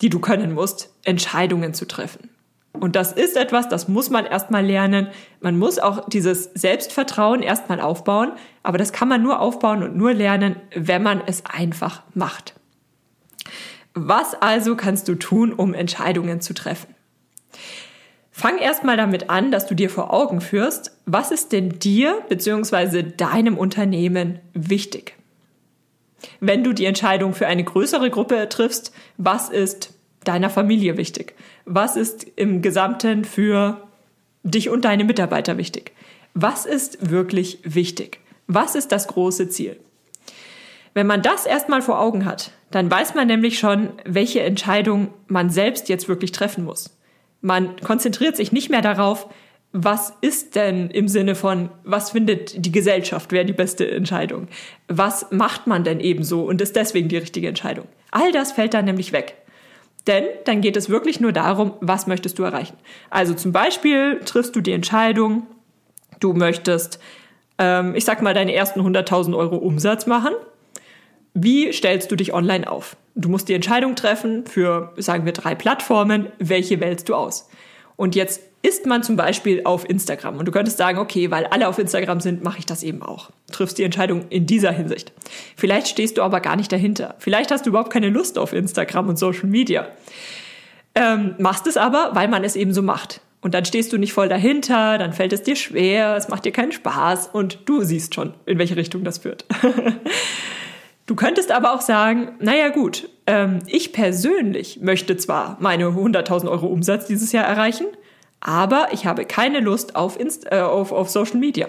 die 0.00 0.08
du 0.08 0.18
können 0.18 0.54
musst, 0.54 0.88
Entscheidungen 1.04 1.74
zu 1.74 1.86
treffen. 1.86 2.30
Und 2.72 2.96
das 2.96 3.12
ist 3.12 3.36
etwas, 3.36 3.68
das 3.68 3.86
muss 3.86 4.08
man 4.08 4.24
erstmal 4.24 4.64
lernen. 4.64 5.08
Man 5.42 5.58
muss 5.58 5.78
auch 5.78 6.08
dieses 6.08 6.44
Selbstvertrauen 6.54 7.42
erstmal 7.42 7.82
aufbauen, 7.82 8.32
aber 8.62 8.78
das 8.78 8.92
kann 8.92 9.08
man 9.08 9.22
nur 9.22 9.40
aufbauen 9.40 9.82
und 9.82 9.94
nur 9.94 10.14
lernen, 10.14 10.56
wenn 10.74 11.02
man 11.02 11.20
es 11.26 11.44
einfach 11.44 12.02
macht. 12.14 12.54
Was 13.92 14.34
also 14.40 14.74
kannst 14.74 15.06
du 15.06 15.16
tun, 15.16 15.52
um 15.52 15.74
Entscheidungen 15.74 16.40
zu 16.40 16.54
treffen? 16.54 16.94
Fang 18.40 18.56
erstmal 18.56 18.96
damit 18.96 19.28
an, 19.28 19.50
dass 19.50 19.66
du 19.66 19.74
dir 19.74 19.90
vor 19.90 20.14
Augen 20.14 20.40
führst, 20.40 20.96
was 21.04 21.30
ist 21.30 21.52
denn 21.52 21.78
dir 21.78 22.22
bzw. 22.30 23.02
deinem 23.02 23.58
Unternehmen 23.58 24.38
wichtig? 24.54 25.14
Wenn 26.40 26.64
du 26.64 26.72
die 26.72 26.86
Entscheidung 26.86 27.34
für 27.34 27.46
eine 27.48 27.64
größere 27.64 28.08
Gruppe 28.08 28.48
triffst, 28.48 28.94
was 29.18 29.50
ist 29.50 29.92
deiner 30.24 30.48
Familie 30.48 30.96
wichtig? 30.96 31.34
Was 31.66 31.96
ist 31.96 32.26
im 32.36 32.62
Gesamten 32.62 33.26
für 33.26 33.86
dich 34.42 34.70
und 34.70 34.86
deine 34.86 35.04
Mitarbeiter 35.04 35.58
wichtig? 35.58 35.92
Was 36.32 36.64
ist 36.64 37.10
wirklich 37.10 37.58
wichtig? 37.64 38.20
Was 38.46 38.74
ist 38.74 38.90
das 38.90 39.06
große 39.08 39.50
Ziel? 39.50 39.78
Wenn 40.94 41.06
man 41.06 41.20
das 41.20 41.44
erstmal 41.44 41.82
vor 41.82 42.00
Augen 42.00 42.24
hat, 42.24 42.52
dann 42.70 42.90
weiß 42.90 43.14
man 43.14 43.26
nämlich 43.26 43.58
schon, 43.58 43.90
welche 44.06 44.40
Entscheidung 44.40 45.08
man 45.26 45.50
selbst 45.50 45.90
jetzt 45.90 46.08
wirklich 46.08 46.32
treffen 46.32 46.64
muss. 46.64 46.96
Man 47.40 47.76
konzentriert 47.80 48.36
sich 48.36 48.52
nicht 48.52 48.70
mehr 48.70 48.82
darauf, 48.82 49.28
was 49.72 50.14
ist 50.20 50.56
denn 50.56 50.90
im 50.90 51.06
Sinne 51.06 51.34
von, 51.34 51.70
was 51.84 52.10
findet 52.10 52.64
die 52.64 52.72
Gesellschaft, 52.72 53.30
wäre 53.30 53.44
die 53.44 53.52
beste 53.52 53.88
Entscheidung? 53.88 54.48
Was 54.88 55.30
macht 55.30 55.66
man 55.68 55.84
denn 55.84 56.00
ebenso 56.00 56.42
und 56.42 56.60
ist 56.60 56.74
deswegen 56.74 57.08
die 57.08 57.18
richtige 57.18 57.48
Entscheidung? 57.48 57.86
All 58.10 58.32
das 58.32 58.52
fällt 58.52 58.74
dann 58.74 58.84
nämlich 58.84 59.12
weg. 59.12 59.36
Denn 60.06 60.24
dann 60.44 60.60
geht 60.60 60.76
es 60.76 60.88
wirklich 60.90 61.20
nur 61.20 61.32
darum, 61.32 61.74
was 61.80 62.06
möchtest 62.06 62.38
du 62.38 62.42
erreichen. 62.42 62.76
Also 63.10 63.34
zum 63.34 63.52
Beispiel 63.52 64.20
triffst 64.24 64.56
du 64.56 64.60
die 64.60 64.72
Entscheidung, 64.72 65.46
du 66.18 66.32
möchtest, 66.32 66.98
ähm, 67.58 67.94
ich 67.94 68.04
sag 68.04 68.22
mal, 68.22 68.34
deine 68.34 68.54
ersten 68.54 68.80
100.000 68.80 69.36
Euro 69.36 69.56
Umsatz 69.56 70.06
machen 70.06 70.32
wie 71.34 71.72
stellst 71.72 72.10
du 72.10 72.16
dich 72.16 72.32
online 72.32 72.70
auf? 72.70 72.96
Du 73.14 73.28
musst 73.28 73.48
die 73.48 73.54
Entscheidung 73.54 73.96
treffen 73.96 74.46
für, 74.46 74.92
sagen 74.96 75.24
wir, 75.24 75.32
drei 75.32 75.54
Plattformen, 75.54 76.28
welche 76.38 76.80
wählst 76.80 77.08
du 77.08 77.14
aus? 77.14 77.48
Und 77.96 78.14
jetzt 78.14 78.40
ist 78.62 78.86
man 78.86 79.02
zum 79.02 79.16
Beispiel 79.16 79.62
auf 79.64 79.88
Instagram 79.88 80.36
und 80.36 80.46
du 80.46 80.52
könntest 80.52 80.78
sagen, 80.78 80.98
okay, 80.98 81.30
weil 81.30 81.46
alle 81.46 81.68
auf 81.68 81.78
Instagram 81.78 82.20
sind, 82.20 82.42
mache 82.42 82.58
ich 82.58 82.66
das 82.66 82.82
eben 82.82 83.02
auch. 83.02 83.30
Triffst 83.50 83.78
die 83.78 83.84
Entscheidung 83.84 84.26
in 84.28 84.46
dieser 84.46 84.70
Hinsicht. 84.70 85.12
Vielleicht 85.56 85.88
stehst 85.88 86.18
du 86.18 86.22
aber 86.22 86.40
gar 86.40 86.56
nicht 86.56 86.70
dahinter. 86.70 87.14
Vielleicht 87.18 87.50
hast 87.50 87.64
du 87.64 87.70
überhaupt 87.70 87.92
keine 87.92 88.10
Lust 88.10 88.38
auf 88.38 88.52
Instagram 88.52 89.08
und 89.08 89.18
Social 89.18 89.46
Media. 89.46 89.88
Ähm, 90.94 91.36
machst 91.38 91.66
es 91.66 91.76
aber, 91.76 92.10
weil 92.12 92.28
man 92.28 92.44
es 92.44 92.56
eben 92.56 92.74
so 92.74 92.82
macht. 92.82 93.20
Und 93.40 93.54
dann 93.54 93.64
stehst 93.64 93.92
du 93.92 93.98
nicht 93.98 94.12
voll 94.12 94.28
dahinter, 94.28 94.98
dann 94.98 95.14
fällt 95.14 95.32
es 95.32 95.42
dir 95.42 95.56
schwer, 95.56 96.16
es 96.16 96.28
macht 96.28 96.44
dir 96.44 96.52
keinen 96.52 96.72
Spaß 96.72 97.28
und 97.32 97.60
du 97.64 97.82
siehst 97.82 98.14
schon, 98.14 98.34
in 98.44 98.58
welche 98.58 98.76
Richtung 98.76 99.04
das 99.04 99.18
führt. 99.18 99.46
Du 101.10 101.16
könntest 101.16 101.50
aber 101.50 101.74
auch 101.74 101.80
sagen, 101.80 102.36
naja 102.38 102.68
gut, 102.68 103.08
ähm, 103.26 103.58
ich 103.66 103.92
persönlich 103.92 104.78
möchte 104.80 105.16
zwar 105.16 105.56
meine 105.58 105.86
100.000 105.86 106.48
Euro 106.48 106.68
Umsatz 106.68 107.06
dieses 107.06 107.32
Jahr 107.32 107.44
erreichen, 107.44 107.88
aber 108.38 108.90
ich 108.92 109.06
habe 109.06 109.24
keine 109.24 109.58
Lust 109.58 109.96
auf, 109.96 110.20
Inst 110.20 110.46
äh, 110.52 110.60
auf, 110.60 110.92
auf 110.92 111.10
Social 111.10 111.38
Media. 111.38 111.66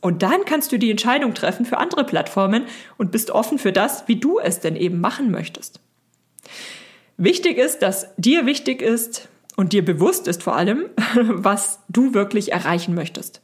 Und 0.00 0.22
dann 0.22 0.44
kannst 0.44 0.70
du 0.70 0.78
die 0.78 0.92
Entscheidung 0.92 1.34
treffen 1.34 1.66
für 1.66 1.78
andere 1.78 2.04
Plattformen 2.04 2.66
und 2.96 3.10
bist 3.10 3.32
offen 3.32 3.58
für 3.58 3.72
das, 3.72 4.06
wie 4.06 4.20
du 4.20 4.38
es 4.38 4.60
denn 4.60 4.76
eben 4.76 5.00
machen 5.00 5.32
möchtest. 5.32 5.80
Wichtig 7.16 7.58
ist, 7.58 7.80
dass 7.80 8.14
dir 8.18 8.46
wichtig 8.46 8.82
ist 8.82 9.28
und 9.56 9.72
dir 9.72 9.84
bewusst 9.84 10.28
ist 10.28 10.44
vor 10.44 10.54
allem, 10.54 10.84
was 11.16 11.80
du 11.88 12.14
wirklich 12.14 12.52
erreichen 12.52 12.94
möchtest. 12.94 13.42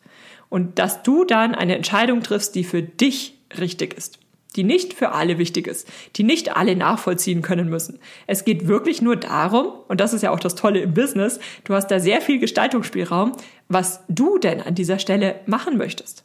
Und 0.49 0.79
dass 0.79 1.03
du 1.03 1.25
dann 1.25 1.57
eine 1.57 1.75
Entscheidung 1.75 2.23
triffst, 2.23 2.55
die 2.55 2.63
für 2.63 2.83
dich 2.83 3.41
richtig 3.59 3.95
ist 3.95 4.21
die 4.57 4.65
nicht 4.65 4.95
für 4.95 5.13
alle 5.13 5.39
wichtig 5.39 5.67
ist, 5.67 5.89
die 6.17 6.23
nicht 6.23 6.57
alle 6.57 6.77
nachvollziehen 6.77 7.43
können 7.43 7.69
müssen. 7.69 7.99
Es 8.27 8.45
geht 8.45 8.69
wirklich 8.69 9.01
nur 9.03 9.17
darum, 9.17 9.73
und 9.89 10.01
das 10.01 10.13
ist 10.13 10.23
ja 10.23 10.31
auch 10.31 10.41
das 10.41 10.55
Tolle 10.55 10.81
im 10.81 10.95
Business, 10.95 11.39
du 11.65 11.75
hast 11.75 11.89
da 11.89 12.01
sehr 12.01 12.21
viel 12.21 12.39
Gestaltungsspielraum, 12.39 13.33
was 13.69 14.01
du 14.09 14.39
denn 14.39 14.61
an 14.61 14.75
dieser 14.75 14.99
Stelle 14.99 15.41
machen 15.47 15.79
möchtest. 15.79 16.25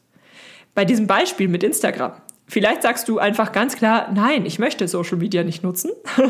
Bei 0.73 0.85
diesem 0.85 1.07
Beispiel 1.07 1.47
mit 1.47 1.63
Instagram. 1.63 2.13
Vielleicht 2.47 2.83
sagst 2.83 3.07
du 3.07 3.17
einfach 3.17 3.51
ganz 3.51 3.75
klar, 3.75 4.11
nein, 4.13 4.45
ich 4.45 4.59
möchte 4.59 4.87
Social 4.87 5.17
Media 5.17 5.43
nicht 5.43 5.63
nutzen. 5.63 5.91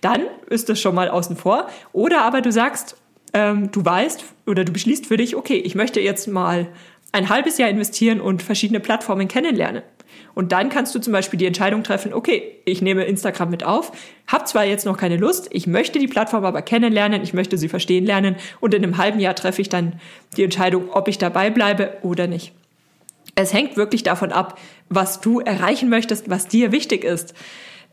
Dann 0.00 0.22
ist 0.48 0.68
das 0.68 0.80
schon 0.80 0.94
mal 0.94 1.08
außen 1.08 1.36
vor. 1.36 1.68
Oder 1.92 2.22
aber 2.22 2.40
du 2.40 2.52
sagst, 2.52 2.96
ähm, 3.32 3.70
du 3.72 3.84
weißt 3.84 4.24
oder 4.46 4.64
du 4.64 4.72
beschließt 4.72 5.06
für 5.06 5.16
dich, 5.16 5.34
okay, 5.34 5.56
ich 5.56 5.74
möchte 5.74 6.00
jetzt 6.00 6.28
mal 6.28 6.68
ein 7.10 7.28
halbes 7.28 7.58
Jahr 7.58 7.68
investieren 7.68 8.20
und 8.20 8.42
verschiedene 8.42 8.78
Plattformen 8.78 9.26
kennenlernen. 9.26 9.82
Und 10.34 10.52
dann 10.52 10.68
kannst 10.68 10.94
du 10.94 10.98
zum 10.98 11.12
Beispiel 11.12 11.38
die 11.38 11.46
Entscheidung 11.46 11.82
treffen, 11.82 12.12
okay, 12.12 12.60
ich 12.64 12.82
nehme 12.82 13.04
Instagram 13.04 13.50
mit 13.50 13.64
auf, 13.64 13.92
habe 14.26 14.44
zwar 14.44 14.64
jetzt 14.64 14.86
noch 14.86 14.96
keine 14.96 15.16
Lust, 15.16 15.48
ich 15.50 15.66
möchte 15.66 15.98
die 15.98 16.08
Plattform 16.08 16.44
aber 16.44 16.62
kennenlernen, 16.62 17.22
ich 17.22 17.32
möchte 17.32 17.58
sie 17.58 17.68
verstehen 17.68 18.04
lernen 18.04 18.36
und 18.60 18.74
in 18.74 18.82
einem 18.82 18.98
halben 18.98 19.20
Jahr 19.20 19.34
treffe 19.34 19.62
ich 19.62 19.68
dann 19.68 20.00
die 20.36 20.44
Entscheidung, 20.44 20.90
ob 20.90 21.08
ich 21.08 21.18
dabei 21.18 21.50
bleibe 21.50 21.94
oder 22.02 22.26
nicht. 22.26 22.52
Es 23.34 23.52
hängt 23.52 23.76
wirklich 23.76 24.02
davon 24.02 24.32
ab, 24.32 24.58
was 24.88 25.20
du 25.20 25.40
erreichen 25.40 25.88
möchtest, 25.88 26.30
was 26.30 26.48
dir 26.48 26.72
wichtig 26.72 27.04
ist. 27.04 27.34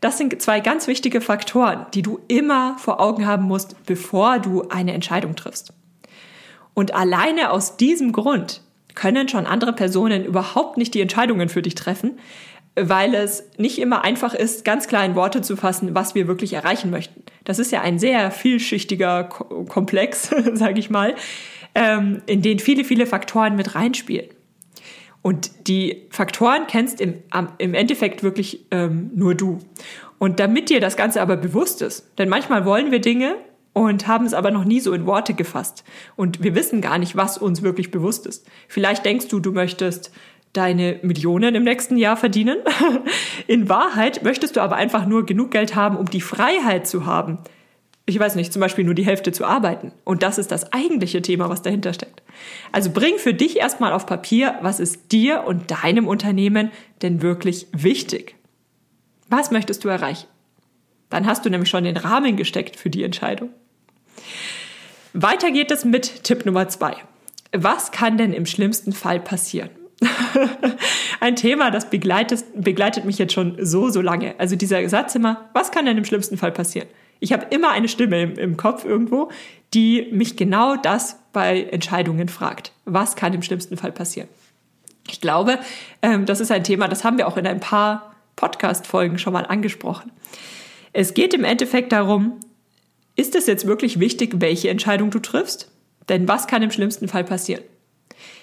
Das 0.00 0.18
sind 0.18 0.40
zwei 0.40 0.60
ganz 0.60 0.86
wichtige 0.86 1.20
Faktoren, 1.20 1.86
die 1.94 2.02
du 2.02 2.20
immer 2.28 2.76
vor 2.78 3.00
Augen 3.00 3.26
haben 3.26 3.44
musst, 3.44 3.76
bevor 3.86 4.38
du 4.38 4.68
eine 4.68 4.92
Entscheidung 4.92 5.34
triffst. 5.36 5.72
Und 6.74 6.94
alleine 6.94 7.50
aus 7.50 7.76
diesem 7.76 8.12
Grund 8.12 8.62
können 8.94 9.28
schon 9.28 9.46
andere 9.46 9.72
Personen 9.72 10.24
überhaupt 10.24 10.76
nicht 10.76 10.94
die 10.94 11.00
Entscheidungen 11.00 11.48
für 11.48 11.62
dich 11.62 11.74
treffen, 11.74 12.18
weil 12.76 13.14
es 13.14 13.50
nicht 13.56 13.78
immer 13.78 14.04
einfach 14.04 14.34
ist, 14.34 14.64
ganz 14.64 14.88
klar 14.88 15.04
in 15.04 15.14
Worte 15.14 15.42
zu 15.42 15.56
fassen, 15.56 15.94
was 15.94 16.14
wir 16.14 16.26
wirklich 16.26 16.52
erreichen 16.52 16.90
möchten. 16.90 17.22
Das 17.44 17.58
ist 17.58 17.70
ja 17.70 17.82
ein 17.82 17.98
sehr 17.98 18.30
vielschichtiger 18.30 19.24
Komplex, 19.24 20.30
sage 20.54 20.80
ich 20.80 20.90
mal, 20.90 21.14
ähm, 21.74 22.22
in 22.26 22.42
den 22.42 22.58
viele, 22.58 22.84
viele 22.84 23.06
Faktoren 23.06 23.56
mit 23.56 23.74
reinspielen. 23.74 24.28
Und 25.22 25.68
die 25.68 26.02
Faktoren 26.10 26.66
kennst 26.66 27.00
im, 27.00 27.22
im 27.58 27.74
Endeffekt 27.74 28.22
wirklich 28.22 28.66
ähm, 28.70 29.10
nur 29.14 29.34
du. 29.34 29.58
Und 30.18 30.38
damit 30.38 30.68
dir 30.68 30.80
das 30.80 30.96
Ganze 30.96 31.22
aber 31.22 31.36
bewusst 31.36 31.80
ist, 31.80 32.10
denn 32.18 32.28
manchmal 32.28 32.64
wollen 32.64 32.90
wir 32.90 33.00
Dinge 33.00 33.36
und 33.74 34.06
haben 34.06 34.24
es 34.24 34.32
aber 34.32 34.50
noch 34.50 34.64
nie 34.64 34.80
so 34.80 34.94
in 34.94 35.04
Worte 35.04 35.34
gefasst. 35.34 35.84
Und 36.16 36.42
wir 36.42 36.54
wissen 36.54 36.80
gar 36.80 36.96
nicht, 36.96 37.16
was 37.16 37.36
uns 37.36 37.60
wirklich 37.60 37.90
bewusst 37.90 38.26
ist. 38.26 38.46
Vielleicht 38.68 39.04
denkst 39.04 39.28
du, 39.28 39.40
du 39.40 39.52
möchtest 39.52 40.10
deine 40.54 41.00
Millionen 41.02 41.56
im 41.56 41.64
nächsten 41.64 41.96
Jahr 41.96 42.16
verdienen. 42.16 42.58
in 43.46 43.68
Wahrheit 43.68 44.22
möchtest 44.22 44.56
du 44.56 44.60
aber 44.60 44.76
einfach 44.76 45.06
nur 45.06 45.26
genug 45.26 45.50
Geld 45.50 45.74
haben, 45.74 45.96
um 45.96 46.06
die 46.06 46.20
Freiheit 46.20 46.86
zu 46.86 47.04
haben. 47.04 47.38
Ich 48.06 48.18
weiß 48.18 48.36
nicht, 48.36 48.52
zum 48.52 48.60
Beispiel 48.60 48.84
nur 48.84 48.94
die 48.94 49.04
Hälfte 49.04 49.32
zu 49.32 49.44
arbeiten. 49.44 49.90
Und 50.04 50.22
das 50.22 50.38
ist 50.38 50.52
das 50.52 50.72
eigentliche 50.72 51.22
Thema, 51.22 51.48
was 51.48 51.62
dahinter 51.62 51.92
steckt. 51.92 52.22
Also 52.70 52.90
bring 52.90 53.16
für 53.18 53.34
dich 53.34 53.58
erstmal 53.58 53.92
auf 53.92 54.06
Papier, 54.06 54.56
was 54.62 54.78
ist 54.78 55.10
dir 55.10 55.44
und 55.46 55.70
deinem 55.70 56.06
Unternehmen 56.06 56.70
denn 57.02 57.22
wirklich 57.22 57.66
wichtig? 57.72 58.36
Was 59.28 59.50
möchtest 59.50 59.84
du 59.84 59.88
erreichen? 59.88 60.28
Dann 61.10 61.26
hast 61.26 61.44
du 61.44 61.50
nämlich 61.50 61.70
schon 61.70 61.84
den 61.84 61.96
Rahmen 61.96 62.36
gesteckt 62.36 62.76
für 62.76 62.90
die 62.90 63.02
Entscheidung. 63.02 63.50
Weiter 65.12 65.50
geht 65.50 65.70
es 65.70 65.84
mit 65.84 66.24
Tipp 66.24 66.44
Nummer 66.44 66.68
zwei. 66.68 66.96
Was 67.52 67.92
kann 67.92 68.18
denn 68.18 68.32
im 68.32 68.46
schlimmsten 68.46 68.92
Fall 68.92 69.20
passieren? 69.20 69.70
Ein 71.20 71.36
Thema, 71.36 71.70
das 71.70 71.88
begleitet, 71.88 72.44
begleitet 72.56 73.04
mich 73.04 73.18
jetzt 73.18 73.32
schon 73.32 73.56
so, 73.60 73.90
so 73.90 74.00
lange. 74.00 74.34
Also 74.38 74.56
dieser 74.56 74.86
Satz 74.88 75.14
immer, 75.14 75.48
was 75.52 75.70
kann 75.70 75.86
denn 75.86 75.96
im 75.96 76.04
schlimmsten 76.04 76.36
Fall 76.36 76.52
passieren? 76.52 76.88
Ich 77.20 77.32
habe 77.32 77.46
immer 77.50 77.70
eine 77.70 77.88
Stimme 77.88 78.20
im, 78.20 78.34
im 78.34 78.56
Kopf 78.56 78.84
irgendwo, 78.84 79.30
die 79.72 80.08
mich 80.10 80.36
genau 80.36 80.76
das 80.76 81.20
bei 81.32 81.62
Entscheidungen 81.62 82.28
fragt. 82.28 82.72
Was 82.84 83.16
kann 83.16 83.32
im 83.34 83.42
schlimmsten 83.42 83.76
Fall 83.76 83.92
passieren? 83.92 84.28
Ich 85.08 85.20
glaube, 85.20 85.58
ähm, 86.02 86.26
das 86.26 86.40
ist 86.40 86.50
ein 86.50 86.64
Thema, 86.64 86.88
das 86.88 87.04
haben 87.04 87.18
wir 87.18 87.28
auch 87.28 87.36
in 87.36 87.46
ein 87.46 87.60
paar 87.60 88.14
Podcast-Folgen 88.36 89.18
schon 89.18 89.32
mal 89.32 89.46
angesprochen. 89.46 90.10
Es 90.92 91.14
geht 91.14 91.34
im 91.34 91.44
Endeffekt 91.44 91.92
darum, 91.92 92.40
ist 93.16 93.34
es 93.34 93.46
jetzt 93.46 93.66
wirklich 93.66 94.00
wichtig, 94.00 94.34
welche 94.38 94.70
Entscheidung 94.70 95.10
du 95.10 95.18
triffst? 95.18 95.70
Denn 96.08 96.28
was 96.28 96.46
kann 96.46 96.62
im 96.62 96.70
schlimmsten 96.70 97.08
Fall 97.08 97.24
passieren? 97.24 97.62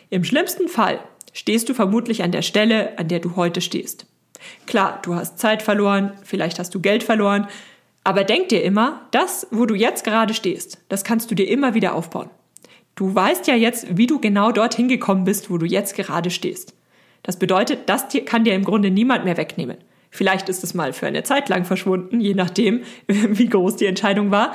Im 0.10 0.24
schlimmsten 0.24 0.68
Fall 0.68 1.00
stehst 1.34 1.70
du 1.70 1.74
vermutlich 1.74 2.24
an 2.24 2.32
der 2.32 2.42
Stelle, 2.42 2.98
an 2.98 3.08
der 3.08 3.20
du 3.20 3.36
heute 3.36 3.62
stehst. 3.62 4.06
Klar, 4.66 5.00
du 5.04 5.16
hast 5.16 5.40
Zeit 5.40 5.62
verloren, 5.62 6.14
vielleicht 6.24 6.60
hast 6.60 6.74
du 6.74 6.80
Geld 6.80 7.04
verloren, 7.04 7.48
aber 8.04 8.24
denk 8.24 8.50
dir 8.50 8.64
immer, 8.64 9.08
das, 9.12 9.48
wo 9.52 9.66
du 9.66 9.76
jetzt 9.76 10.04
gerade 10.04 10.34
stehst, 10.34 10.80
das 10.90 11.04
kannst 11.04 11.30
du 11.30 11.36
dir 11.36 11.48
immer 11.48 11.76
wieder 11.76 11.94
aufbauen. 11.94 12.30
Du 12.96 13.14
weißt 13.14 13.48
ja 13.48 13.56
jetzt, 13.56 13.98
wie 13.98 14.08
du 14.08 14.20
genau 14.20 14.52
dorthin 14.52 14.88
gekommen 14.88 15.24
bist, 15.24 15.50
wo 15.50 15.58
du 15.58 15.66
jetzt 15.66 15.96
gerade 15.96 16.32
stehst. 16.32 16.74
Das 17.24 17.38
bedeutet, 17.38 17.88
das 17.88 18.08
kann 18.26 18.44
dir 18.44 18.56
im 18.56 18.66
Grunde 18.66 18.90
niemand 18.90 19.24
mehr 19.24 19.38
wegnehmen. 19.38 19.78
Vielleicht 20.12 20.50
ist 20.50 20.64
es 20.64 20.74
mal 20.74 20.94
für 20.94 21.08
eine 21.08 21.24
Zeit 21.24 21.50
lang 21.50 21.66
verschwunden, 21.66 22.20
je 22.20 22.36
nachdem, 22.36 22.84
wie 23.08 23.48
groß 23.48 23.78
die 23.78 23.86
Entscheidung 23.86 24.30
war. 24.30 24.54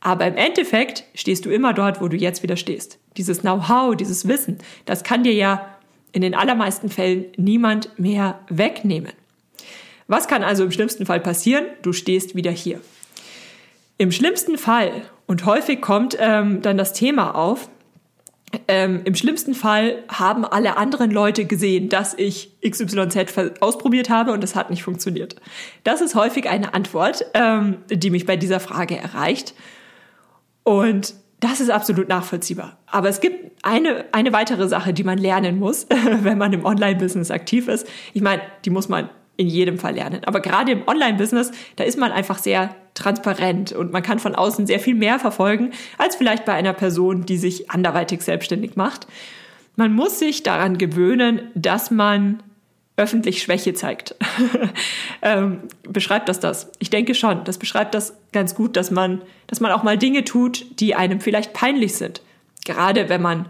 Aber 0.00 0.26
im 0.26 0.36
Endeffekt 0.36 1.04
stehst 1.14 1.44
du 1.44 1.50
immer 1.50 1.74
dort, 1.74 2.00
wo 2.00 2.08
du 2.08 2.16
jetzt 2.16 2.42
wieder 2.42 2.56
stehst. 2.56 2.98
Dieses 3.16 3.40
Know-how, 3.42 3.94
dieses 3.96 4.26
Wissen, 4.26 4.58
das 4.84 5.04
kann 5.04 5.22
dir 5.22 5.34
ja 5.34 5.68
in 6.12 6.22
den 6.22 6.34
allermeisten 6.34 6.88
Fällen 6.88 7.26
niemand 7.36 7.98
mehr 7.98 8.40
wegnehmen. 8.48 9.12
Was 10.06 10.28
kann 10.28 10.42
also 10.42 10.64
im 10.64 10.72
schlimmsten 10.72 11.06
Fall 11.06 11.20
passieren? 11.20 11.66
Du 11.82 11.92
stehst 11.92 12.34
wieder 12.34 12.50
hier. 12.50 12.80
Im 13.98 14.12
schlimmsten 14.12 14.58
Fall, 14.58 14.90
und 15.26 15.46
häufig 15.46 15.80
kommt 15.80 16.16
ähm, 16.18 16.62
dann 16.62 16.76
das 16.76 16.92
Thema 16.92 17.34
auf, 17.34 17.68
ähm, 18.68 19.00
Im 19.04 19.14
schlimmsten 19.14 19.54
Fall 19.54 20.02
haben 20.08 20.44
alle 20.44 20.76
anderen 20.76 21.10
Leute 21.10 21.46
gesehen, 21.46 21.88
dass 21.88 22.14
ich 22.14 22.50
XYZ 22.60 23.60
ausprobiert 23.60 24.10
habe 24.10 24.32
und 24.32 24.44
es 24.44 24.54
hat 24.54 24.70
nicht 24.70 24.82
funktioniert. 24.82 25.36
Das 25.84 26.00
ist 26.00 26.14
häufig 26.14 26.48
eine 26.48 26.74
Antwort, 26.74 27.24
ähm, 27.34 27.78
die 27.90 28.10
mich 28.10 28.26
bei 28.26 28.36
dieser 28.36 28.60
Frage 28.60 28.96
erreicht. 28.96 29.54
Und 30.64 31.14
das 31.40 31.60
ist 31.60 31.70
absolut 31.70 32.08
nachvollziehbar. 32.08 32.78
Aber 32.86 33.08
es 33.08 33.20
gibt 33.20 33.52
eine, 33.62 34.04
eine 34.12 34.32
weitere 34.32 34.68
Sache, 34.68 34.92
die 34.92 35.02
man 35.02 35.18
lernen 35.18 35.58
muss, 35.58 35.86
wenn 36.22 36.38
man 36.38 36.52
im 36.52 36.64
Online-Business 36.64 37.30
aktiv 37.30 37.68
ist. 37.68 37.86
Ich 38.12 38.22
meine, 38.22 38.42
die 38.64 38.70
muss 38.70 38.88
man 38.88 39.08
in 39.36 39.48
jedem 39.48 39.78
Fall 39.78 39.94
lernen. 39.94 40.20
Aber 40.24 40.40
gerade 40.40 40.72
im 40.72 40.86
Online-Business, 40.86 41.52
da 41.76 41.84
ist 41.84 41.98
man 41.98 42.12
einfach 42.12 42.38
sehr 42.38 42.74
transparent 42.94 43.72
und 43.72 43.92
man 43.92 44.02
kann 44.02 44.18
von 44.18 44.34
außen 44.34 44.66
sehr 44.66 44.80
viel 44.80 44.94
mehr 44.94 45.18
verfolgen, 45.18 45.72
als 45.98 46.16
vielleicht 46.16 46.44
bei 46.44 46.52
einer 46.52 46.72
Person, 46.72 47.24
die 47.24 47.38
sich 47.38 47.70
anderweitig 47.70 48.22
selbstständig 48.22 48.76
macht. 48.76 49.06
Man 49.76 49.94
muss 49.94 50.18
sich 50.18 50.42
daran 50.42 50.78
gewöhnen, 50.78 51.50
dass 51.54 51.90
man 51.90 52.42
öffentlich 52.96 53.42
Schwäche 53.42 53.72
zeigt. 53.72 54.14
ähm, 55.22 55.60
beschreibt 55.82 56.28
das 56.28 56.40
das? 56.40 56.70
Ich 56.78 56.90
denke 56.90 57.14
schon. 57.14 57.42
Das 57.44 57.58
beschreibt 57.58 57.94
das 57.94 58.14
ganz 58.32 58.54
gut, 58.54 58.76
dass 58.76 58.90
man, 58.90 59.22
dass 59.46 59.60
man 59.60 59.72
auch 59.72 59.82
mal 59.82 59.96
Dinge 59.96 60.24
tut, 60.24 60.66
die 60.78 60.94
einem 60.94 61.20
vielleicht 61.20 61.54
peinlich 61.54 61.94
sind. 61.94 62.20
Gerade 62.64 63.08
wenn 63.08 63.22
man 63.22 63.46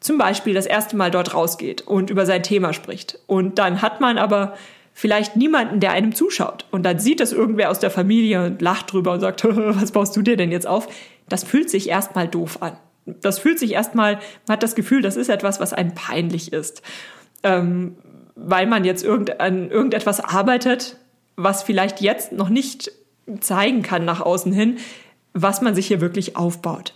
zum 0.00 0.18
Beispiel 0.18 0.54
das 0.54 0.66
erste 0.66 0.96
Mal 0.96 1.10
dort 1.10 1.34
rausgeht 1.34 1.82
und 1.82 2.10
über 2.10 2.26
sein 2.26 2.42
Thema 2.42 2.72
spricht. 2.72 3.18
Und 3.26 3.58
dann 3.58 3.82
hat 3.82 4.00
man 4.00 4.18
aber 4.18 4.56
vielleicht 4.98 5.36
niemanden, 5.36 5.78
der 5.78 5.92
einem 5.92 6.14
zuschaut. 6.14 6.64
Und 6.70 6.84
dann 6.84 6.98
sieht 6.98 7.20
das 7.20 7.34
irgendwer 7.34 7.70
aus 7.70 7.78
der 7.78 7.90
Familie 7.90 8.46
und 8.46 8.62
lacht 8.62 8.90
drüber 8.90 9.12
und 9.12 9.20
sagt, 9.20 9.44
was 9.44 9.92
baust 9.92 10.16
du 10.16 10.22
dir 10.22 10.38
denn 10.38 10.50
jetzt 10.50 10.66
auf? 10.66 10.88
Das 11.28 11.44
fühlt 11.44 11.68
sich 11.68 11.90
erstmal 11.90 12.26
doof 12.26 12.62
an. 12.62 12.78
Das 13.04 13.38
fühlt 13.38 13.58
sich 13.58 13.72
erstmal, 13.72 14.14
man 14.46 14.54
hat 14.54 14.62
das 14.62 14.74
Gefühl, 14.74 15.02
das 15.02 15.16
ist 15.16 15.28
etwas, 15.28 15.60
was 15.60 15.74
einem 15.74 15.94
peinlich 15.94 16.50
ist. 16.50 16.80
Ähm, 17.42 17.98
weil 18.36 18.66
man 18.66 18.86
jetzt 18.86 19.04
irgend, 19.04 19.38
an 19.38 19.70
irgendetwas 19.70 20.18
arbeitet, 20.18 20.96
was 21.36 21.62
vielleicht 21.62 22.00
jetzt 22.00 22.32
noch 22.32 22.48
nicht 22.48 22.90
zeigen 23.40 23.82
kann 23.82 24.06
nach 24.06 24.22
außen 24.22 24.52
hin, 24.52 24.78
was 25.34 25.60
man 25.60 25.74
sich 25.74 25.88
hier 25.88 26.00
wirklich 26.00 26.36
aufbaut. 26.36 26.94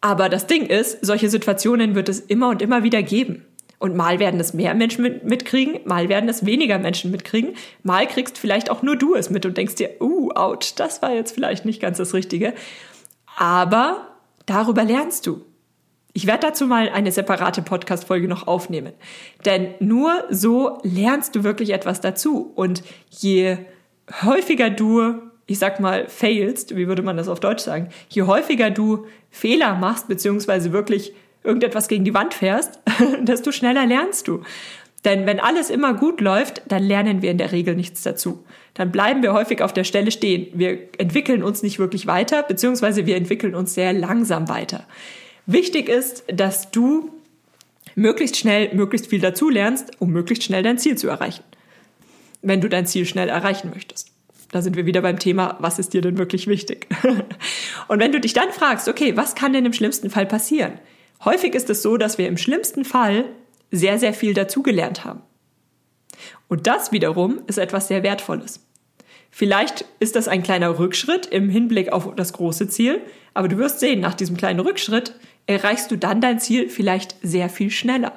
Aber 0.00 0.28
das 0.28 0.46
Ding 0.46 0.66
ist, 0.66 1.04
solche 1.04 1.28
Situationen 1.28 1.96
wird 1.96 2.08
es 2.08 2.20
immer 2.20 2.50
und 2.50 2.62
immer 2.62 2.84
wieder 2.84 3.02
geben. 3.02 3.44
Und 3.80 3.96
mal 3.96 4.18
werden 4.18 4.38
es 4.38 4.52
mehr 4.52 4.74
Menschen 4.74 5.02
mit, 5.02 5.24
mitkriegen, 5.24 5.80
mal 5.86 6.10
werden 6.10 6.28
es 6.28 6.44
weniger 6.44 6.78
Menschen 6.78 7.10
mitkriegen, 7.10 7.54
mal 7.82 8.06
kriegst 8.06 8.36
vielleicht 8.36 8.70
auch 8.70 8.82
nur 8.82 8.94
du 8.94 9.14
es 9.14 9.30
mit 9.30 9.46
und 9.46 9.56
denkst 9.56 9.76
dir, 9.76 9.90
uh, 10.02 10.30
ouch, 10.34 10.74
das 10.76 11.00
war 11.00 11.14
jetzt 11.14 11.32
vielleicht 11.32 11.64
nicht 11.64 11.80
ganz 11.80 11.96
das 11.96 12.12
Richtige. 12.12 12.52
Aber 13.38 14.06
darüber 14.44 14.84
lernst 14.84 15.26
du. 15.26 15.46
Ich 16.12 16.26
werde 16.26 16.48
dazu 16.48 16.66
mal 16.66 16.90
eine 16.90 17.10
separate 17.10 17.62
Podcast-Folge 17.62 18.28
noch 18.28 18.46
aufnehmen. 18.46 18.92
Denn 19.46 19.74
nur 19.80 20.24
so 20.28 20.78
lernst 20.82 21.34
du 21.34 21.42
wirklich 21.42 21.70
etwas 21.70 22.02
dazu. 22.02 22.52
Und 22.54 22.82
je 23.08 23.56
häufiger 24.22 24.68
du, 24.68 25.14
ich 25.46 25.58
sag 25.58 25.80
mal, 25.80 26.06
failst, 26.06 26.76
wie 26.76 26.86
würde 26.86 27.02
man 27.02 27.16
das 27.16 27.28
auf 27.28 27.40
Deutsch 27.40 27.62
sagen, 27.62 27.88
je 28.10 28.24
häufiger 28.24 28.70
du 28.70 29.06
Fehler 29.30 29.74
machst, 29.76 30.06
beziehungsweise 30.06 30.72
wirklich 30.72 31.14
irgendetwas 31.42 31.88
gegen 31.88 32.04
die 32.04 32.14
Wand 32.14 32.34
fährst, 32.34 32.80
desto 33.22 33.52
schneller 33.52 33.86
lernst 33.86 34.28
du. 34.28 34.42
Denn 35.04 35.24
wenn 35.26 35.40
alles 35.40 35.70
immer 35.70 35.94
gut 35.94 36.20
läuft, 36.20 36.62
dann 36.68 36.82
lernen 36.82 37.22
wir 37.22 37.30
in 37.30 37.38
der 37.38 37.52
Regel 37.52 37.74
nichts 37.74 38.02
dazu. 38.02 38.44
Dann 38.74 38.92
bleiben 38.92 39.22
wir 39.22 39.32
häufig 39.32 39.62
auf 39.62 39.72
der 39.72 39.84
Stelle 39.84 40.10
stehen. 40.10 40.48
Wir 40.52 40.78
entwickeln 40.98 41.42
uns 41.42 41.62
nicht 41.62 41.78
wirklich 41.78 42.06
weiter, 42.06 42.42
beziehungsweise 42.42 43.06
wir 43.06 43.16
entwickeln 43.16 43.54
uns 43.54 43.74
sehr 43.74 43.92
langsam 43.92 44.48
weiter. 44.48 44.86
Wichtig 45.46 45.88
ist, 45.88 46.24
dass 46.28 46.70
du 46.70 47.10
möglichst 47.94 48.36
schnell 48.36 48.74
möglichst 48.74 49.08
viel 49.08 49.20
dazu 49.20 49.48
lernst, 49.48 49.90
um 50.00 50.10
möglichst 50.10 50.44
schnell 50.44 50.62
dein 50.62 50.78
Ziel 50.78 50.96
zu 50.96 51.08
erreichen. 51.08 51.42
Wenn 52.42 52.60
du 52.60 52.68
dein 52.68 52.86
Ziel 52.86 53.06
schnell 53.06 53.28
erreichen 53.28 53.70
möchtest. 53.72 54.12
Da 54.52 54.62
sind 54.62 54.76
wir 54.76 54.84
wieder 54.84 55.00
beim 55.00 55.18
Thema, 55.18 55.56
was 55.60 55.78
ist 55.78 55.92
dir 55.92 56.02
denn 56.02 56.18
wirklich 56.18 56.46
wichtig? 56.46 56.88
Und 57.88 58.00
wenn 58.00 58.12
du 58.12 58.20
dich 58.20 58.32
dann 58.32 58.50
fragst, 58.50 58.88
okay, 58.88 59.16
was 59.16 59.34
kann 59.34 59.52
denn 59.52 59.64
im 59.64 59.72
schlimmsten 59.72 60.10
Fall 60.10 60.26
passieren? 60.26 60.72
Häufig 61.24 61.54
ist 61.54 61.68
es 61.70 61.82
so, 61.82 61.96
dass 61.96 62.18
wir 62.18 62.28
im 62.28 62.36
schlimmsten 62.36 62.84
Fall 62.84 63.26
sehr, 63.70 63.98
sehr 63.98 64.14
viel 64.14 64.34
dazugelernt 64.34 65.04
haben. 65.04 65.22
Und 66.48 66.66
das 66.66 66.92
wiederum 66.92 67.40
ist 67.46 67.58
etwas 67.58 67.88
sehr 67.88 68.02
Wertvolles. 68.02 68.66
Vielleicht 69.30 69.84
ist 70.00 70.16
das 70.16 70.26
ein 70.26 70.42
kleiner 70.42 70.78
Rückschritt 70.78 71.26
im 71.26 71.48
Hinblick 71.48 71.92
auf 71.92 72.14
das 72.16 72.32
große 72.32 72.68
Ziel, 72.68 73.00
aber 73.32 73.48
du 73.48 73.58
wirst 73.58 73.78
sehen, 73.78 74.00
nach 74.00 74.14
diesem 74.14 74.36
kleinen 74.36 74.60
Rückschritt 74.60 75.14
erreichst 75.46 75.90
du 75.90 75.96
dann 75.96 76.20
dein 76.20 76.40
Ziel 76.40 76.68
vielleicht 76.68 77.16
sehr 77.22 77.48
viel 77.48 77.70
schneller. 77.70 78.12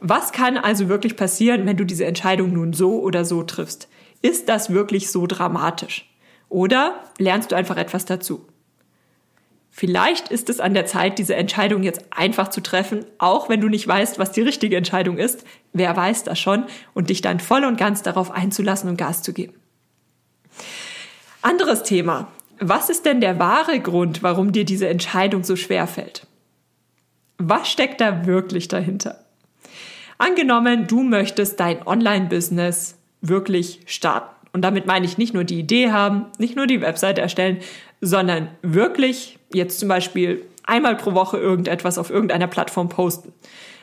Was 0.00 0.32
kann 0.32 0.58
also 0.58 0.88
wirklich 0.88 1.16
passieren, 1.16 1.66
wenn 1.66 1.76
du 1.76 1.84
diese 1.84 2.04
Entscheidung 2.04 2.52
nun 2.52 2.72
so 2.72 3.00
oder 3.00 3.24
so 3.24 3.42
triffst? 3.42 3.88
Ist 4.20 4.48
das 4.48 4.70
wirklich 4.70 5.10
so 5.10 5.26
dramatisch? 5.26 6.08
Oder 6.48 7.02
lernst 7.18 7.52
du 7.52 7.56
einfach 7.56 7.76
etwas 7.76 8.04
dazu? 8.04 8.46
Vielleicht 9.70 10.28
ist 10.28 10.50
es 10.50 10.60
an 10.60 10.74
der 10.74 10.86
Zeit, 10.86 11.18
diese 11.18 11.36
Entscheidung 11.36 11.82
jetzt 11.82 12.04
einfach 12.10 12.48
zu 12.48 12.60
treffen, 12.60 13.04
auch 13.18 13.48
wenn 13.48 13.60
du 13.60 13.68
nicht 13.68 13.86
weißt, 13.86 14.18
was 14.18 14.32
die 14.32 14.40
richtige 14.40 14.76
Entscheidung 14.76 15.18
ist. 15.18 15.44
Wer 15.72 15.96
weiß 15.96 16.24
das 16.24 16.38
schon 16.38 16.64
und 16.94 17.10
dich 17.10 17.20
dann 17.20 17.38
voll 17.38 17.64
und 17.64 17.76
ganz 17.76 18.02
darauf 18.02 18.30
einzulassen 18.30 18.90
und 18.90 18.96
Gas 18.96 19.22
zu 19.22 19.32
geben. 19.32 19.54
Anderes 21.42 21.84
Thema. 21.84 22.32
Was 22.58 22.90
ist 22.90 23.06
denn 23.06 23.20
der 23.20 23.38
wahre 23.38 23.78
Grund, 23.78 24.22
warum 24.24 24.50
dir 24.50 24.64
diese 24.64 24.88
Entscheidung 24.88 25.44
so 25.44 25.54
schwer 25.54 25.86
fällt? 25.86 26.26
Was 27.36 27.70
steckt 27.70 28.00
da 28.00 28.26
wirklich 28.26 28.66
dahinter? 28.66 29.24
Angenommen, 30.18 30.88
du 30.88 31.04
möchtest 31.04 31.60
dein 31.60 31.86
Online-Business 31.86 32.98
wirklich 33.20 33.80
starten. 33.86 34.34
Und 34.52 34.62
damit 34.62 34.86
meine 34.86 35.06
ich 35.06 35.18
nicht 35.18 35.34
nur 35.34 35.44
die 35.44 35.60
Idee 35.60 35.92
haben, 35.92 36.26
nicht 36.38 36.56
nur 36.56 36.66
die 36.66 36.80
Webseite 36.80 37.20
erstellen, 37.20 37.58
sondern 38.00 38.48
wirklich 38.62 39.37
jetzt 39.52 39.80
zum 39.80 39.88
Beispiel 39.88 40.44
einmal 40.64 40.96
pro 40.96 41.14
Woche 41.14 41.38
irgendetwas 41.38 41.98
auf 41.98 42.10
irgendeiner 42.10 42.46
Plattform 42.46 42.88
posten. 42.88 43.32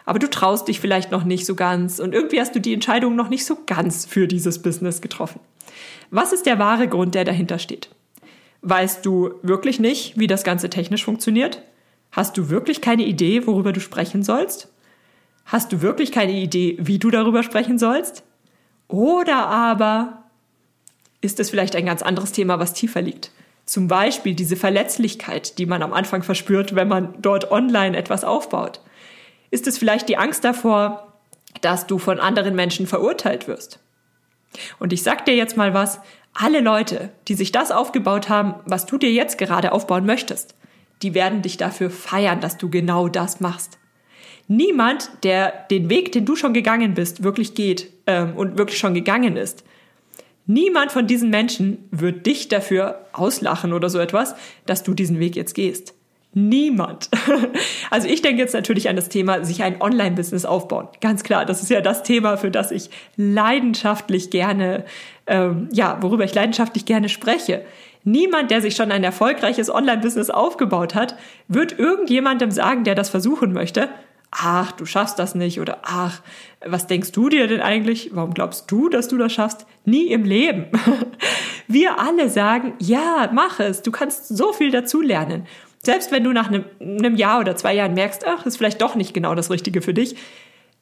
Aber 0.05 0.19
du 0.19 0.29
traust 0.29 0.67
dich 0.67 0.79
vielleicht 0.79 1.11
noch 1.11 1.23
nicht 1.23 1.45
so 1.45 1.55
ganz 1.55 1.99
und 1.99 2.13
irgendwie 2.13 2.39
hast 2.39 2.55
du 2.55 2.59
die 2.59 2.73
Entscheidung 2.73 3.15
noch 3.15 3.29
nicht 3.29 3.45
so 3.45 3.57
ganz 3.65 4.05
für 4.05 4.27
dieses 4.27 4.61
Business 4.61 5.01
getroffen. 5.01 5.39
Was 6.11 6.31
ist 6.31 6.45
der 6.45 6.59
wahre 6.59 6.87
Grund, 6.87 7.15
der 7.15 7.25
dahinter 7.25 7.57
steht? 7.57 7.89
Weißt 8.61 9.05
du 9.05 9.33
wirklich 9.41 9.79
nicht, 9.79 10.17
wie 10.17 10.27
das 10.27 10.43
Ganze 10.43 10.69
technisch 10.69 11.03
funktioniert? 11.03 11.61
Hast 12.11 12.37
du 12.37 12.49
wirklich 12.49 12.81
keine 12.81 13.05
Idee, 13.05 13.45
worüber 13.47 13.73
du 13.73 13.79
sprechen 13.79 14.23
sollst? 14.23 14.69
Hast 15.45 15.71
du 15.71 15.81
wirklich 15.81 16.11
keine 16.11 16.33
Idee, 16.33 16.77
wie 16.79 16.97
du 16.97 17.09
darüber 17.09 17.43
sprechen 17.43 17.77
sollst? 17.77 18.23
Oder 18.87 19.47
aber 19.47 20.23
ist 21.21 21.39
es 21.39 21.49
vielleicht 21.49 21.75
ein 21.75 21.85
ganz 21.85 22.01
anderes 22.01 22.31
Thema, 22.31 22.59
was 22.59 22.73
tiefer 22.73 23.01
liegt? 23.01 23.31
Zum 23.65 23.87
Beispiel 23.87 24.35
diese 24.35 24.55
Verletzlichkeit, 24.55 25.57
die 25.57 25.65
man 25.65 25.81
am 25.81 25.93
Anfang 25.93 26.21
verspürt, 26.21 26.75
wenn 26.75 26.87
man 26.87 27.15
dort 27.19 27.51
online 27.51 27.97
etwas 27.97 28.23
aufbaut. 28.23 28.79
Ist 29.49 29.67
es 29.67 29.77
vielleicht 29.77 30.07
die 30.07 30.17
Angst 30.17 30.43
davor, 30.43 31.13
dass 31.61 31.87
du 31.87 31.97
von 31.97 32.19
anderen 32.19 32.55
Menschen 32.55 32.85
verurteilt 32.85 33.47
wirst? 33.47 33.79
Und 34.79 34.93
ich 34.93 35.03
sag 35.03 35.25
dir 35.25 35.35
jetzt 35.35 35.57
mal 35.57 35.73
was, 35.73 35.99
alle 36.33 36.59
Leute, 36.59 37.09
die 37.27 37.33
sich 37.33 37.51
das 37.51 37.71
aufgebaut 37.71 38.29
haben, 38.29 38.55
was 38.65 38.85
du 38.85 38.97
dir 38.97 39.11
jetzt 39.11 39.37
gerade 39.37 39.71
aufbauen 39.71 40.05
möchtest, 40.05 40.55
die 41.01 41.13
werden 41.13 41.41
dich 41.41 41.57
dafür 41.57 41.89
feiern, 41.89 42.41
dass 42.41 42.57
du 42.57 42.69
genau 42.69 43.07
das 43.07 43.39
machst. 43.39 43.79
Niemand, 44.47 45.09
der 45.23 45.65
den 45.71 45.89
Weg, 45.89 46.11
den 46.11 46.25
du 46.25 46.35
schon 46.35 46.53
gegangen 46.53 46.93
bist, 46.93 47.23
wirklich 47.23 47.55
geht 47.55 47.91
ähm, 48.05 48.35
und 48.35 48.57
wirklich 48.57 48.77
schon 48.77 48.93
gegangen 48.93 49.37
ist, 49.37 49.63
Niemand 50.47 50.91
von 50.91 51.07
diesen 51.07 51.29
Menschen 51.29 51.87
wird 51.91 52.25
dich 52.25 52.47
dafür 52.47 53.05
auslachen 53.13 53.73
oder 53.73 53.89
so 53.89 53.99
etwas, 53.99 54.35
dass 54.65 54.83
du 54.83 54.93
diesen 54.93 55.19
Weg 55.19 55.35
jetzt 55.35 55.55
gehst. 55.55 55.93
Niemand. 56.33 57.09
Also 57.91 58.07
ich 58.09 58.21
denke 58.21 58.41
jetzt 58.41 58.53
natürlich 58.53 58.89
an 58.89 58.97
das 58.97 59.07
Thema, 59.09 59.45
sich 59.45 59.63
ein 59.63 59.81
Online-Business 59.81 60.43
aufbauen. 60.43 60.89
Ganz 60.99 61.23
klar, 61.23 61.45
das 61.45 61.61
ist 61.61 61.69
ja 61.69 61.79
das 61.81 62.03
Thema, 62.03 62.35
für 62.35 62.51
das 62.51 62.71
ich 62.71 62.89
leidenschaftlich 63.15 64.31
gerne, 64.31 64.83
ähm, 65.27 65.69
ja, 65.71 65.99
worüber 66.01 66.25
ich 66.25 66.33
leidenschaftlich 66.33 66.85
gerne 66.85 67.07
spreche. 67.07 67.63
Niemand, 68.03 68.51
der 68.51 68.61
sich 68.61 68.75
schon 68.75 68.91
ein 68.91 69.03
erfolgreiches 69.03 69.69
Online-Business 69.69 70.29
aufgebaut 70.29 70.93
hat, 70.93 71.15
wird 71.47 71.79
irgendjemandem 71.79 72.51
sagen, 72.51 72.83
der 72.83 72.95
das 72.95 73.09
versuchen 73.09 73.53
möchte, 73.53 73.87
ach, 74.31 74.71
du 74.73 74.85
schaffst 74.85 75.19
das 75.19 75.35
nicht 75.35 75.59
oder 75.59 75.79
ach, 75.83 76.21
was 76.65 76.87
denkst 76.87 77.11
du 77.11 77.29
dir 77.29 77.47
denn 77.47 77.61
eigentlich? 77.61 78.11
Warum 78.13 78.33
glaubst 78.33 78.69
du, 78.71 78.89
dass 78.89 79.07
du 79.07 79.17
das 79.17 79.33
schaffst? 79.33 79.65
Nie 79.85 80.07
im 80.07 80.23
Leben. 80.23 80.67
Wir 81.67 81.99
alle 81.99 82.29
sagen, 82.29 82.73
ja, 82.79 83.29
mach 83.33 83.59
es, 83.59 83.81
du 83.81 83.91
kannst 83.91 84.27
so 84.27 84.53
viel 84.53 84.71
dazulernen. 84.71 85.45
Selbst 85.83 86.11
wenn 86.11 86.23
du 86.23 86.31
nach 86.31 86.49
einem, 86.49 87.15
Jahr 87.15 87.39
oder 87.39 87.55
zwei 87.55 87.75
Jahren 87.75 87.93
merkst, 87.93 88.25
ach, 88.25 88.45
ist 88.45 88.57
vielleicht 88.57 88.81
doch 88.81 88.95
nicht 88.95 89.13
genau 89.13 89.35
das 89.35 89.51
Richtige 89.51 89.81
für 89.81 89.93
dich, 89.93 90.15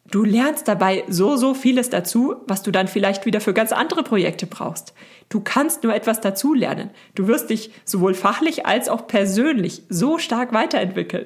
du 0.10 0.24
lernst 0.24 0.68
dabei 0.68 1.04
so, 1.10 1.36
so 1.36 1.54
vieles 1.54 1.90
dazu, 1.90 2.36
was 2.48 2.64
du 2.64 2.72
dann 2.72 2.88
vielleicht 2.88 3.26
wieder 3.26 3.42
für 3.42 3.54
ganz 3.54 3.74
andere 3.74 4.04
Projekte 4.04 4.48
brauchst. 4.48 4.94
Du 5.30 5.42
kannst 5.42 5.84
nur 5.84 5.94
etwas 5.94 6.22
dazulernen. 6.22 6.90
Du 7.16 7.28
wirst 7.28 7.50
dich 7.50 7.72
sowohl 7.84 8.14
fachlich 8.14 8.66
als 8.66 8.88
auch 8.88 9.08
persönlich 9.08 9.84
so 9.90 10.18
stark 10.20 10.54
weiterentwickeln. 10.54 11.26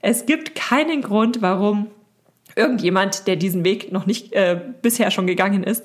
Es 0.00 0.26
gibt 0.26 0.54
keinen 0.54 1.02
Grund, 1.02 1.42
warum 1.42 1.88
irgendjemand, 2.56 3.26
der 3.26 3.36
diesen 3.36 3.64
Weg 3.64 3.92
noch 3.92 4.06
nicht 4.06 4.32
äh, 4.32 4.60
bisher 4.82 5.10
schon 5.10 5.26
gegangen 5.26 5.62
ist, 5.62 5.84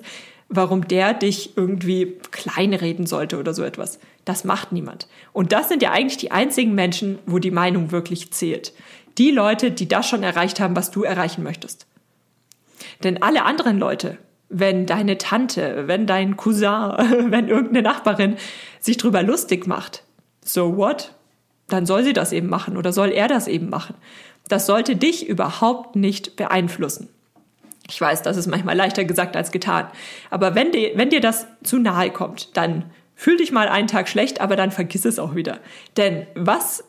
warum 0.49 0.87
der 0.87 1.13
dich 1.13 1.57
irgendwie 1.57 2.17
kleinreden 2.31 3.05
sollte 3.05 3.37
oder 3.37 3.53
so 3.53 3.63
etwas. 3.63 3.99
Das 4.25 4.43
macht 4.43 4.71
niemand. 4.71 5.07
Und 5.33 5.51
das 5.51 5.69
sind 5.69 5.81
ja 5.81 5.91
eigentlich 5.91 6.17
die 6.17 6.31
einzigen 6.31 6.75
Menschen, 6.75 7.19
wo 7.25 7.39
die 7.39 7.51
Meinung 7.51 7.91
wirklich 7.91 8.31
zählt. 8.31 8.73
Die 9.17 9.31
Leute, 9.31 9.71
die 9.71 9.87
das 9.87 10.07
schon 10.07 10.23
erreicht 10.23 10.59
haben, 10.59 10.75
was 10.75 10.91
du 10.91 11.03
erreichen 11.03 11.43
möchtest. 11.43 11.87
Denn 13.03 13.21
alle 13.21 13.43
anderen 13.43 13.77
Leute, 13.77 14.17
wenn 14.49 14.85
deine 14.85 15.17
Tante, 15.17 15.87
wenn 15.87 16.05
dein 16.05 16.37
Cousin, 16.37 16.69
wenn 17.31 17.47
irgendeine 17.47 17.81
Nachbarin 17.81 18.37
sich 18.79 18.97
drüber 18.97 19.23
lustig 19.23 19.67
macht, 19.67 20.03
so 20.43 20.77
what? 20.77 21.14
Dann 21.67 21.85
soll 21.85 22.03
sie 22.03 22.13
das 22.13 22.31
eben 22.31 22.47
machen 22.47 22.77
oder 22.77 22.93
soll 22.93 23.11
er 23.11 23.27
das 23.27 23.47
eben 23.47 23.69
machen. 23.69 23.95
Das 24.47 24.65
sollte 24.65 24.95
dich 24.95 25.27
überhaupt 25.27 25.95
nicht 25.95 26.35
beeinflussen. 26.35 27.09
Ich 27.89 27.99
weiß, 27.99 28.21
das 28.23 28.37
ist 28.37 28.47
manchmal 28.47 28.75
leichter 28.75 29.05
gesagt 29.05 29.35
als 29.35 29.51
getan. 29.51 29.87
Aber 30.29 30.55
wenn 30.55 30.71
dir, 30.71 30.91
wenn 30.95 31.09
dir 31.09 31.21
das 31.21 31.47
zu 31.63 31.79
nahe 31.79 32.09
kommt, 32.11 32.55
dann 32.57 32.85
fühl 33.15 33.37
dich 33.37 33.51
mal 33.51 33.67
einen 33.67 33.87
Tag 33.87 34.09
schlecht, 34.09 34.41
aber 34.41 34.55
dann 34.55 34.71
vergiss 34.71 35.05
es 35.05 35.19
auch 35.19 35.35
wieder. 35.35 35.59
Denn 35.97 36.27
was, 36.35 36.83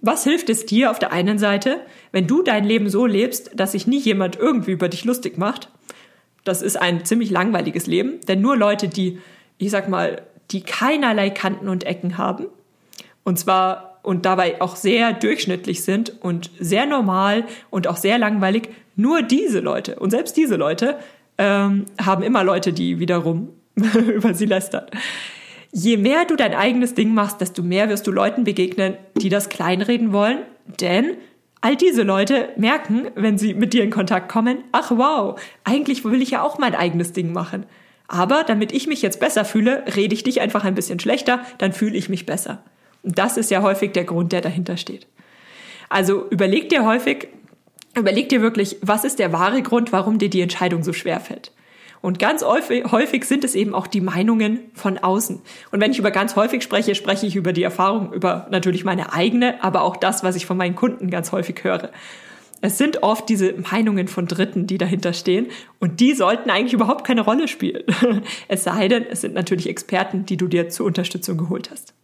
was 0.00 0.24
hilft 0.24 0.50
es 0.50 0.66
dir 0.66 0.90
auf 0.90 0.98
der 0.98 1.12
einen 1.12 1.38
Seite, 1.38 1.80
wenn 2.12 2.26
du 2.26 2.42
dein 2.42 2.64
Leben 2.64 2.88
so 2.88 3.06
lebst, 3.06 3.52
dass 3.54 3.72
sich 3.72 3.86
nie 3.86 3.98
jemand 3.98 4.36
irgendwie 4.36 4.72
über 4.72 4.88
dich 4.88 5.04
lustig 5.04 5.38
macht? 5.38 5.68
Das 6.44 6.62
ist 6.62 6.80
ein 6.80 7.04
ziemlich 7.04 7.30
langweiliges 7.30 7.86
Leben, 7.86 8.20
denn 8.26 8.40
nur 8.40 8.56
Leute, 8.56 8.88
die, 8.88 9.20
ich 9.58 9.70
sag 9.70 9.88
mal, 9.88 10.22
die 10.50 10.62
keinerlei 10.62 11.30
Kanten 11.30 11.68
und 11.68 11.84
Ecken 11.84 12.18
haben, 12.18 12.46
und 13.24 13.38
zwar 13.38 13.89
und 14.02 14.24
dabei 14.26 14.60
auch 14.60 14.76
sehr 14.76 15.12
durchschnittlich 15.12 15.82
sind 15.82 16.14
und 16.22 16.50
sehr 16.58 16.86
normal 16.86 17.44
und 17.70 17.86
auch 17.86 17.96
sehr 17.96 18.18
langweilig, 18.18 18.68
nur 18.96 19.22
diese 19.22 19.60
Leute 19.60 19.96
und 19.96 20.10
selbst 20.10 20.36
diese 20.36 20.56
Leute 20.56 20.98
ähm, 21.38 21.86
haben 22.00 22.22
immer 22.22 22.44
Leute, 22.44 22.72
die 22.72 22.98
wiederum 22.98 23.50
über 23.74 24.34
sie 24.34 24.46
lästern. 24.46 24.86
Je 25.72 25.96
mehr 25.96 26.24
du 26.24 26.34
dein 26.36 26.54
eigenes 26.54 26.94
Ding 26.94 27.14
machst, 27.14 27.40
desto 27.40 27.62
mehr 27.62 27.88
wirst 27.88 28.06
du 28.06 28.10
Leuten 28.10 28.44
begegnen, 28.44 28.96
die 29.16 29.28
das 29.28 29.48
kleinreden 29.48 30.12
wollen, 30.12 30.38
denn 30.80 31.16
all 31.60 31.76
diese 31.76 32.02
Leute 32.02 32.48
merken, 32.56 33.08
wenn 33.14 33.38
sie 33.38 33.54
mit 33.54 33.72
dir 33.72 33.84
in 33.84 33.90
Kontakt 33.90 34.30
kommen, 34.30 34.64
ach 34.72 34.90
wow, 34.90 35.40
eigentlich 35.64 36.04
will 36.04 36.22
ich 36.22 36.30
ja 36.30 36.42
auch 36.42 36.58
mein 36.58 36.74
eigenes 36.74 37.12
Ding 37.12 37.32
machen. 37.32 37.66
Aber 38.08 38.42
damit 38.44 38.72
ich 38.72 38.88
mich 38.88 39.02
jetzt 39.02 39.20
besser 39.20 39.44
fühle, 39.44 39.84
rede 39.94 40.14
ich 40.14 40.24
dich 40.24 40.40
einfach 40.40 40.64
ein 40.64 40.74
bisschen 40.74 40.98
schlechter, 40.98 41.40
dann 41.58 41.72
fühle 41.72 41.96
ich 41.96 42.08
mich 42.08 42.26
besser. 42.26 42.64
Das 43.02 43.36
ist 43.36 43.50
ja 43.50 43.62
häufig 43.62 43.92
der 43.92 44.04
Grund, 44.04 44.32
der 44.32 44.40
dahinter 44.40 44.76
steht. 44.76 45.06
Also 45.88 46.28
überleg 46.30 46.68
dir 46.68 46.84
häufig, 46.84 47.28
überleg 47.96 48.28
dir 48.28 48.42
wirklich, 48.42 48.76
was 48.82 49.04
ist 49.04 49.18
der 49.18 49.32
wahre 49.32 49.62
Grund, 49.62 49.92
warum 49.92 50.18
dir 50.18 50.30
die 50.30 50.40
Entscheidung 50.40 50.82
so 50.82 50.92
schwer 50.92 51.20
fällt. 51.20 51.52
Und 52.02 52.18
ganz 52.18 52.42
häufig 52.42 53.24
sind 53.26 53.44
es 53.44 53.54
eben 53.54 53.74
auch 53.74 53.86
die 53.86 54.00
Meinungen 54.00 54.60
von 54.72 54.96
außen. 54.96 55.40
Und 55.70 55.80
wenn 55.80 55.90
ich 55.90 55.98
über 55.98 56.10
ganz 56.10 56.34
häufig 56.34 56.62
spreche, 56.62 56.94
spreche 56.94 57.26
ich 57.26 57.36
über 57.36 57.52
die 57.52 57.62
Erfahrung, 57.62 58.14
über 58.14 58.46
natürlich 58.50 58.84
meine 58.84 59.12
eigene, 59.12 59.62
aber 59.62 59.82
auch 59.82 59.96
das, 59.96 60.24
was 60.24 60.34
ich 60.34 60.46
von 60.46 60.56
meinen 60.56 60.76
Kunden 60.76 61.10
ganz 61.10 61.30
häufig 61.32 61.62
höre. 61.62 61.90
Es 62.62 62.78
sind 62.78 63.02
oft 63.02 63.28
diese 63.28 63.54
Meinungen 63.54 64.08
von 64.08 64.26
Dritten, 64.26 64.66
die 64.66 64.78
dahinter 64.78 65.12
stehen. 65.12 65.48
Und 65.78 66.00
die 66.00 66.14
sollten 66.14 66.50
eigentlich 66.50 66.74
überhaupt 66.74 67.06
keine 67.06 67.22
Rolle 67.22 67.48
spielen. 67.48 67.84
Es 68.48 68.64
sei 68.64 68.88
denn, 68.88 69.06
es 69.06 69.20
sind 69.22 69.34
natürlich 69.34 69.68
Experten, 69.68 70.26
die 70.26 70.36
du 70.36 70.46
dir 70.46 70.68
zur 70.68 70.86
Unterstützung 70.86 71.38
geholt 71.38 71.70
hast. 71.70 71.94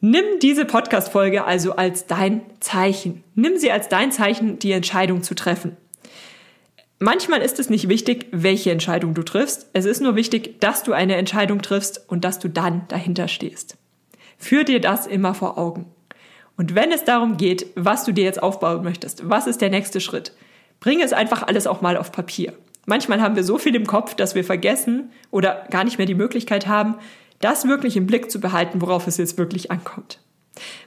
Nimm 0.00 0.24
diese 0.40 0.64
Podcast-Folge 0.64 1.44
also 1.44 1.74
als 1.76 2.06
dein 2.06 2.42
Zeichen. 2.60 3.24
Nimm 3.34 3.56
sie 3.56 3.72
als 3.72 3.88
dein 3.88 4.12
Zeichen, 4.12 4.58
die 4.58 4.72
Entscheidung 4.72 5.22
zu 5.22 5.34
treffen. 5.34 5.76
Manchmal 6.98 7.42
ist 7.42 7.58
es 7.58 7.68
nicht 7.68 7.88
wichtig, 7.88 8.26
welche 8.30 8.70
Entscheidung 8.70 9.14
du 9.14 9.22
triffst. 9.22 9.68
Es 9.72 9.84
ist 9.84 10.00
nur 10.00 10.16
wichtig, 10.16 10.60
dass 10.60 10.82
du 10.82 10.92
eine 10.92 11.16
Entscheidung 11.16 11.60
triffst 11.60 12.08
und 12.08 12.24
dass 12.24 12.38
du 12.38 12.48
dann 12.48 12.86
dahinter 12.88 13.28
stehst. 13.28 13.76
Führ 14.38 14.64
dir 14.64 14.80
das 14.80 15.06
immer 15.06 15.34
vor 15.34 15.58
Augen. 15.58 15.86
Und 16.56 16.74
wenn 16.74 16.92
es 16.92 17.04
darum 17.04 17.36
geht, 17.36 17.66
was 17.74 18.04
du 18.04 18.12
dir 18.12 18.24
jetzt 18.24 18.42
aufbauen 18.42 18.82
möchtest, 18.82 19.28
was 19.28 19.46
ist 19.46 19.60
der 19.60 19.70
nächste 19.70 20.00
Schritt, 20.00 20.32
bring 20.80 21.02
es 21.02 21.12
einfach 21.12 21.42
alles 21.42 21.66
auch 21.66 21.82
mal 21.82 21.96
auf 21.96 22.12
Papier. 22.12 22.54
Manchmal 22.86 23.20
haben 23.20 23.36
wir 23.36 23.44
so 23.44 23.58
viel 23.58 23.74
im 23.74 23.86
Kopf, 23.86 24.14
dass 24.14 24.34
wir 24.34 24.44
vergessen 24.44 25.10
oder 25.30 25.66
gar 25.70 25.84
nicht 25.84 25.98
mehr 25.98 26.06
die 26.06 26.14
Möglichkeit 26.14 26.66
haben, 26.66 26.94
das 27.40 27.66
wirklich 27.68 27.96
im 27.96 28.06
Blick 28.06 28.30
zu 28.30 28.40
behalten, 28.40 28.80
worauf 28.80 29.06
es 29.06 29.16
jetzt 29.16 29.38
wirklich 29.38 29.70
ankommt. 29.70 30.18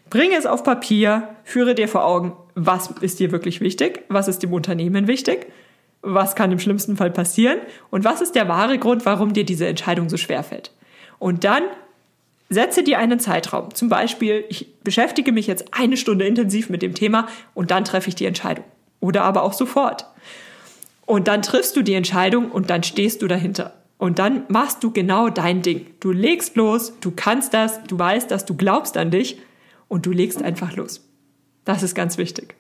Bringe 0.10 0.36
es 0.36 0.46
auf 0.46 0.64
Papier, 0.64 1.30
führe 1.44 1.76
dir 1.76 1.88
vor 1.88 2.06
Augen, 2.06 2.34
was 2.56 2.90
ist 3.02 3.20
dir 3.20 3.32
wirklich 3.32 3.62
wichtig, 3.62 4.04
was 4.10 4.28
ist 4.28 4.42
dem 4.42 4.54
Unternehmen 4.54 5.08
wichtig, 5.08 5.48
was 6.02 6.36
kann 6.36 6.52
im 6.52 6.60
schlimmsten 6.60 6.98
Fall 6.98 7.12
passieren 7.12 7.60
und 7.92 8.04
was 8.04 8.22
ist 8.22 8.34
der 8.36 8.48
wahre 8.48 8.80
Grund, 8.80 9.06
warum 9.06 9.34
dir 9.34 9.46
diese 9.46 9.68
Entscheidung 9.68 10.10
so 10.10 10.18
schwer 10.18 10.44
fällt. 10.44 10.72
Und 11.20 11.44
dann 11.44 11.64
setze 12.50 12.84
dir 12.84 12.98
einen 12.98 13.20
Zeitraum. 13.20 13.74
Zum 13.76 13.90
Beispiel, 13.90 14.46
ich 14.50 14.74
beschäftige 14.84 15.32
mich 15.32 15.46
jetzt 15.46 15.66
eine 15.72 15.98
Stunde 15.98 16.26
intensiv 16.26 16.70
mit 16.70 16.82
dem 16.82 16.96
Thema 16.96 17.28
und 17.54 17.70
dann 17.70 17.86
treffe 17.86 18.10
ich 18.10 18.16
die 18.16 18.26
Entscheidung. 18.26 18.66
Oder 19.00 19.24
aber 19.24 19.44
auch 19.44 19.54
sofort. 19.54 20.06
Und 21.06 21.28
dann 21.28 21.42
triffst 21.42 21.76
du 21.76 21.84
die 21.84 21.94
Entscheidung 21.94 22.52
und 22.52 22.70
dann 22.70 22.84
stehst 22.84 23.22
du 23.22 23.28
dahinter. 23.28 23.79
Und 24.00 24.18
dann 24.18 24.44
machst 24.48 24.82
du 24.82 24.92
genau 24.92 25.30
dein 25.30 25.62
Ding. 25.62 25.88
Du 26.00 26.12
legst 26.12 26.56
los, 26.56 26.94
du 27.02 27.12
kannst 27.12 27.54
das, 27.54 27.84
du 27.84 28.00
weißt 28.00 28.32
das, 28.32 28.46
du 28.46 28.56
glaubst 28.56 28.96
an 28.96 29.12
dich 29.12 29.42
und 29.90 30.06
du 30.06 30.12
legst 30.12 30.42
einfach 30.42 30.74
los. 30.78 31.06
Das 31.66 31.84
ist 31.84 31.96
ganz 31.96 32.18
wichtig. 32.18 32.56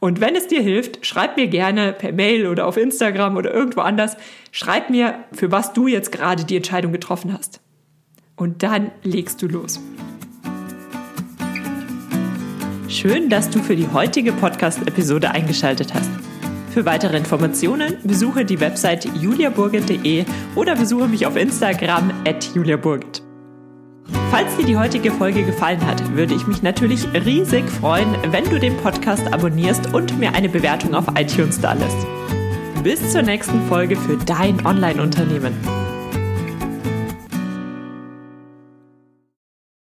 Und 0.00 0.22
wenn 0.22 0.34
es 0.34 0.48
dir 0.48 0.62
hilft, 0.62 1.04
schreib 1.04 1.36
mir 1.36 1.46
gerne 1.46 1.92
per 1.92 2.12
Mail 2.12 2.46
oder 2.46 2.66
auf 2.66 2.78
Instagram 2.78 3.36
oder 3.36 3.52
irgendwo 3.52 3.82
anders, 3.82 4.16
schreib 4.50 4.88
mir, 4.88 5.24
für 5.32 5.52
was 5.52 5.74
du 5.74 5.88
jetzt 5.88 6.10
gerade 6.10 6.44
die 6.44 6.56
Entscheidung 6.56 6.92
getroffen 6.92 7.34
hast. 7.34 7.60
Und 8.34 8.62
dann 8.62 8.92
legst 9.02 9.42
du 9.42 9.46
los. 9.46 9.78
Schön, 12.88 13.28
dass 13.28 13.50
du 13.50 13.58
für 13.58 13.76
die 13.76 13.88
heutige 13.88 14.32
Podcast-Episode 14.32 15.30
eingeschaltet 15.30 15.92
hast. 15.92 16.10
Für 16.74 16.84
weitere 16.84 17.16
Informationen 17.16 17.98
besuche 18.02 18.44
die 18.44 18.58
Website 18.58 19.04
juliaburgit.de 19.20 20.24
oder 20.56 20.74
besuche 20.74 21.06
mich 21.06 21.24
auf 21.24 21.36
Instagram 21.36 22.10
at 22.26 22.52
juliaburgit. 22.52 23.22
Falls 24.32 24.56
dir 24.56 24.66
die 24.66 24.76
heutige 24.76 25.12
Folge 25.12 25.44
gefallen 25.44 25.86
hat, 25.86 26.16
würde 26.16 26.34
ich 26.34 26.48
mich 26.48 26.64
natürlich 26.64 27.06
riesig 27.14 27.70
freuen, 27.70 28.08
wenn 28.32 28.42
du 28.50 28.58
den 28.58 28.76
Podcast 28.78 29.32
abonnierst 29.32 29.94
und 29.94 30.18
mir 30.18 30.34
eine 30.34 30.48
Bewertung 30.48 30.96
auf 30.96 31.04
iTunes 31.16 31.60
da 31.60 31.74
lässt. 31.74 32.06
Bis 32.82 33.12
zur 33.12 33.22
nächsten 33.22 33.62
Folge 33.68 33.94
für 33.94 34.16
dein 34.16 34.66
Online-Unternehmen. 34.66 35.54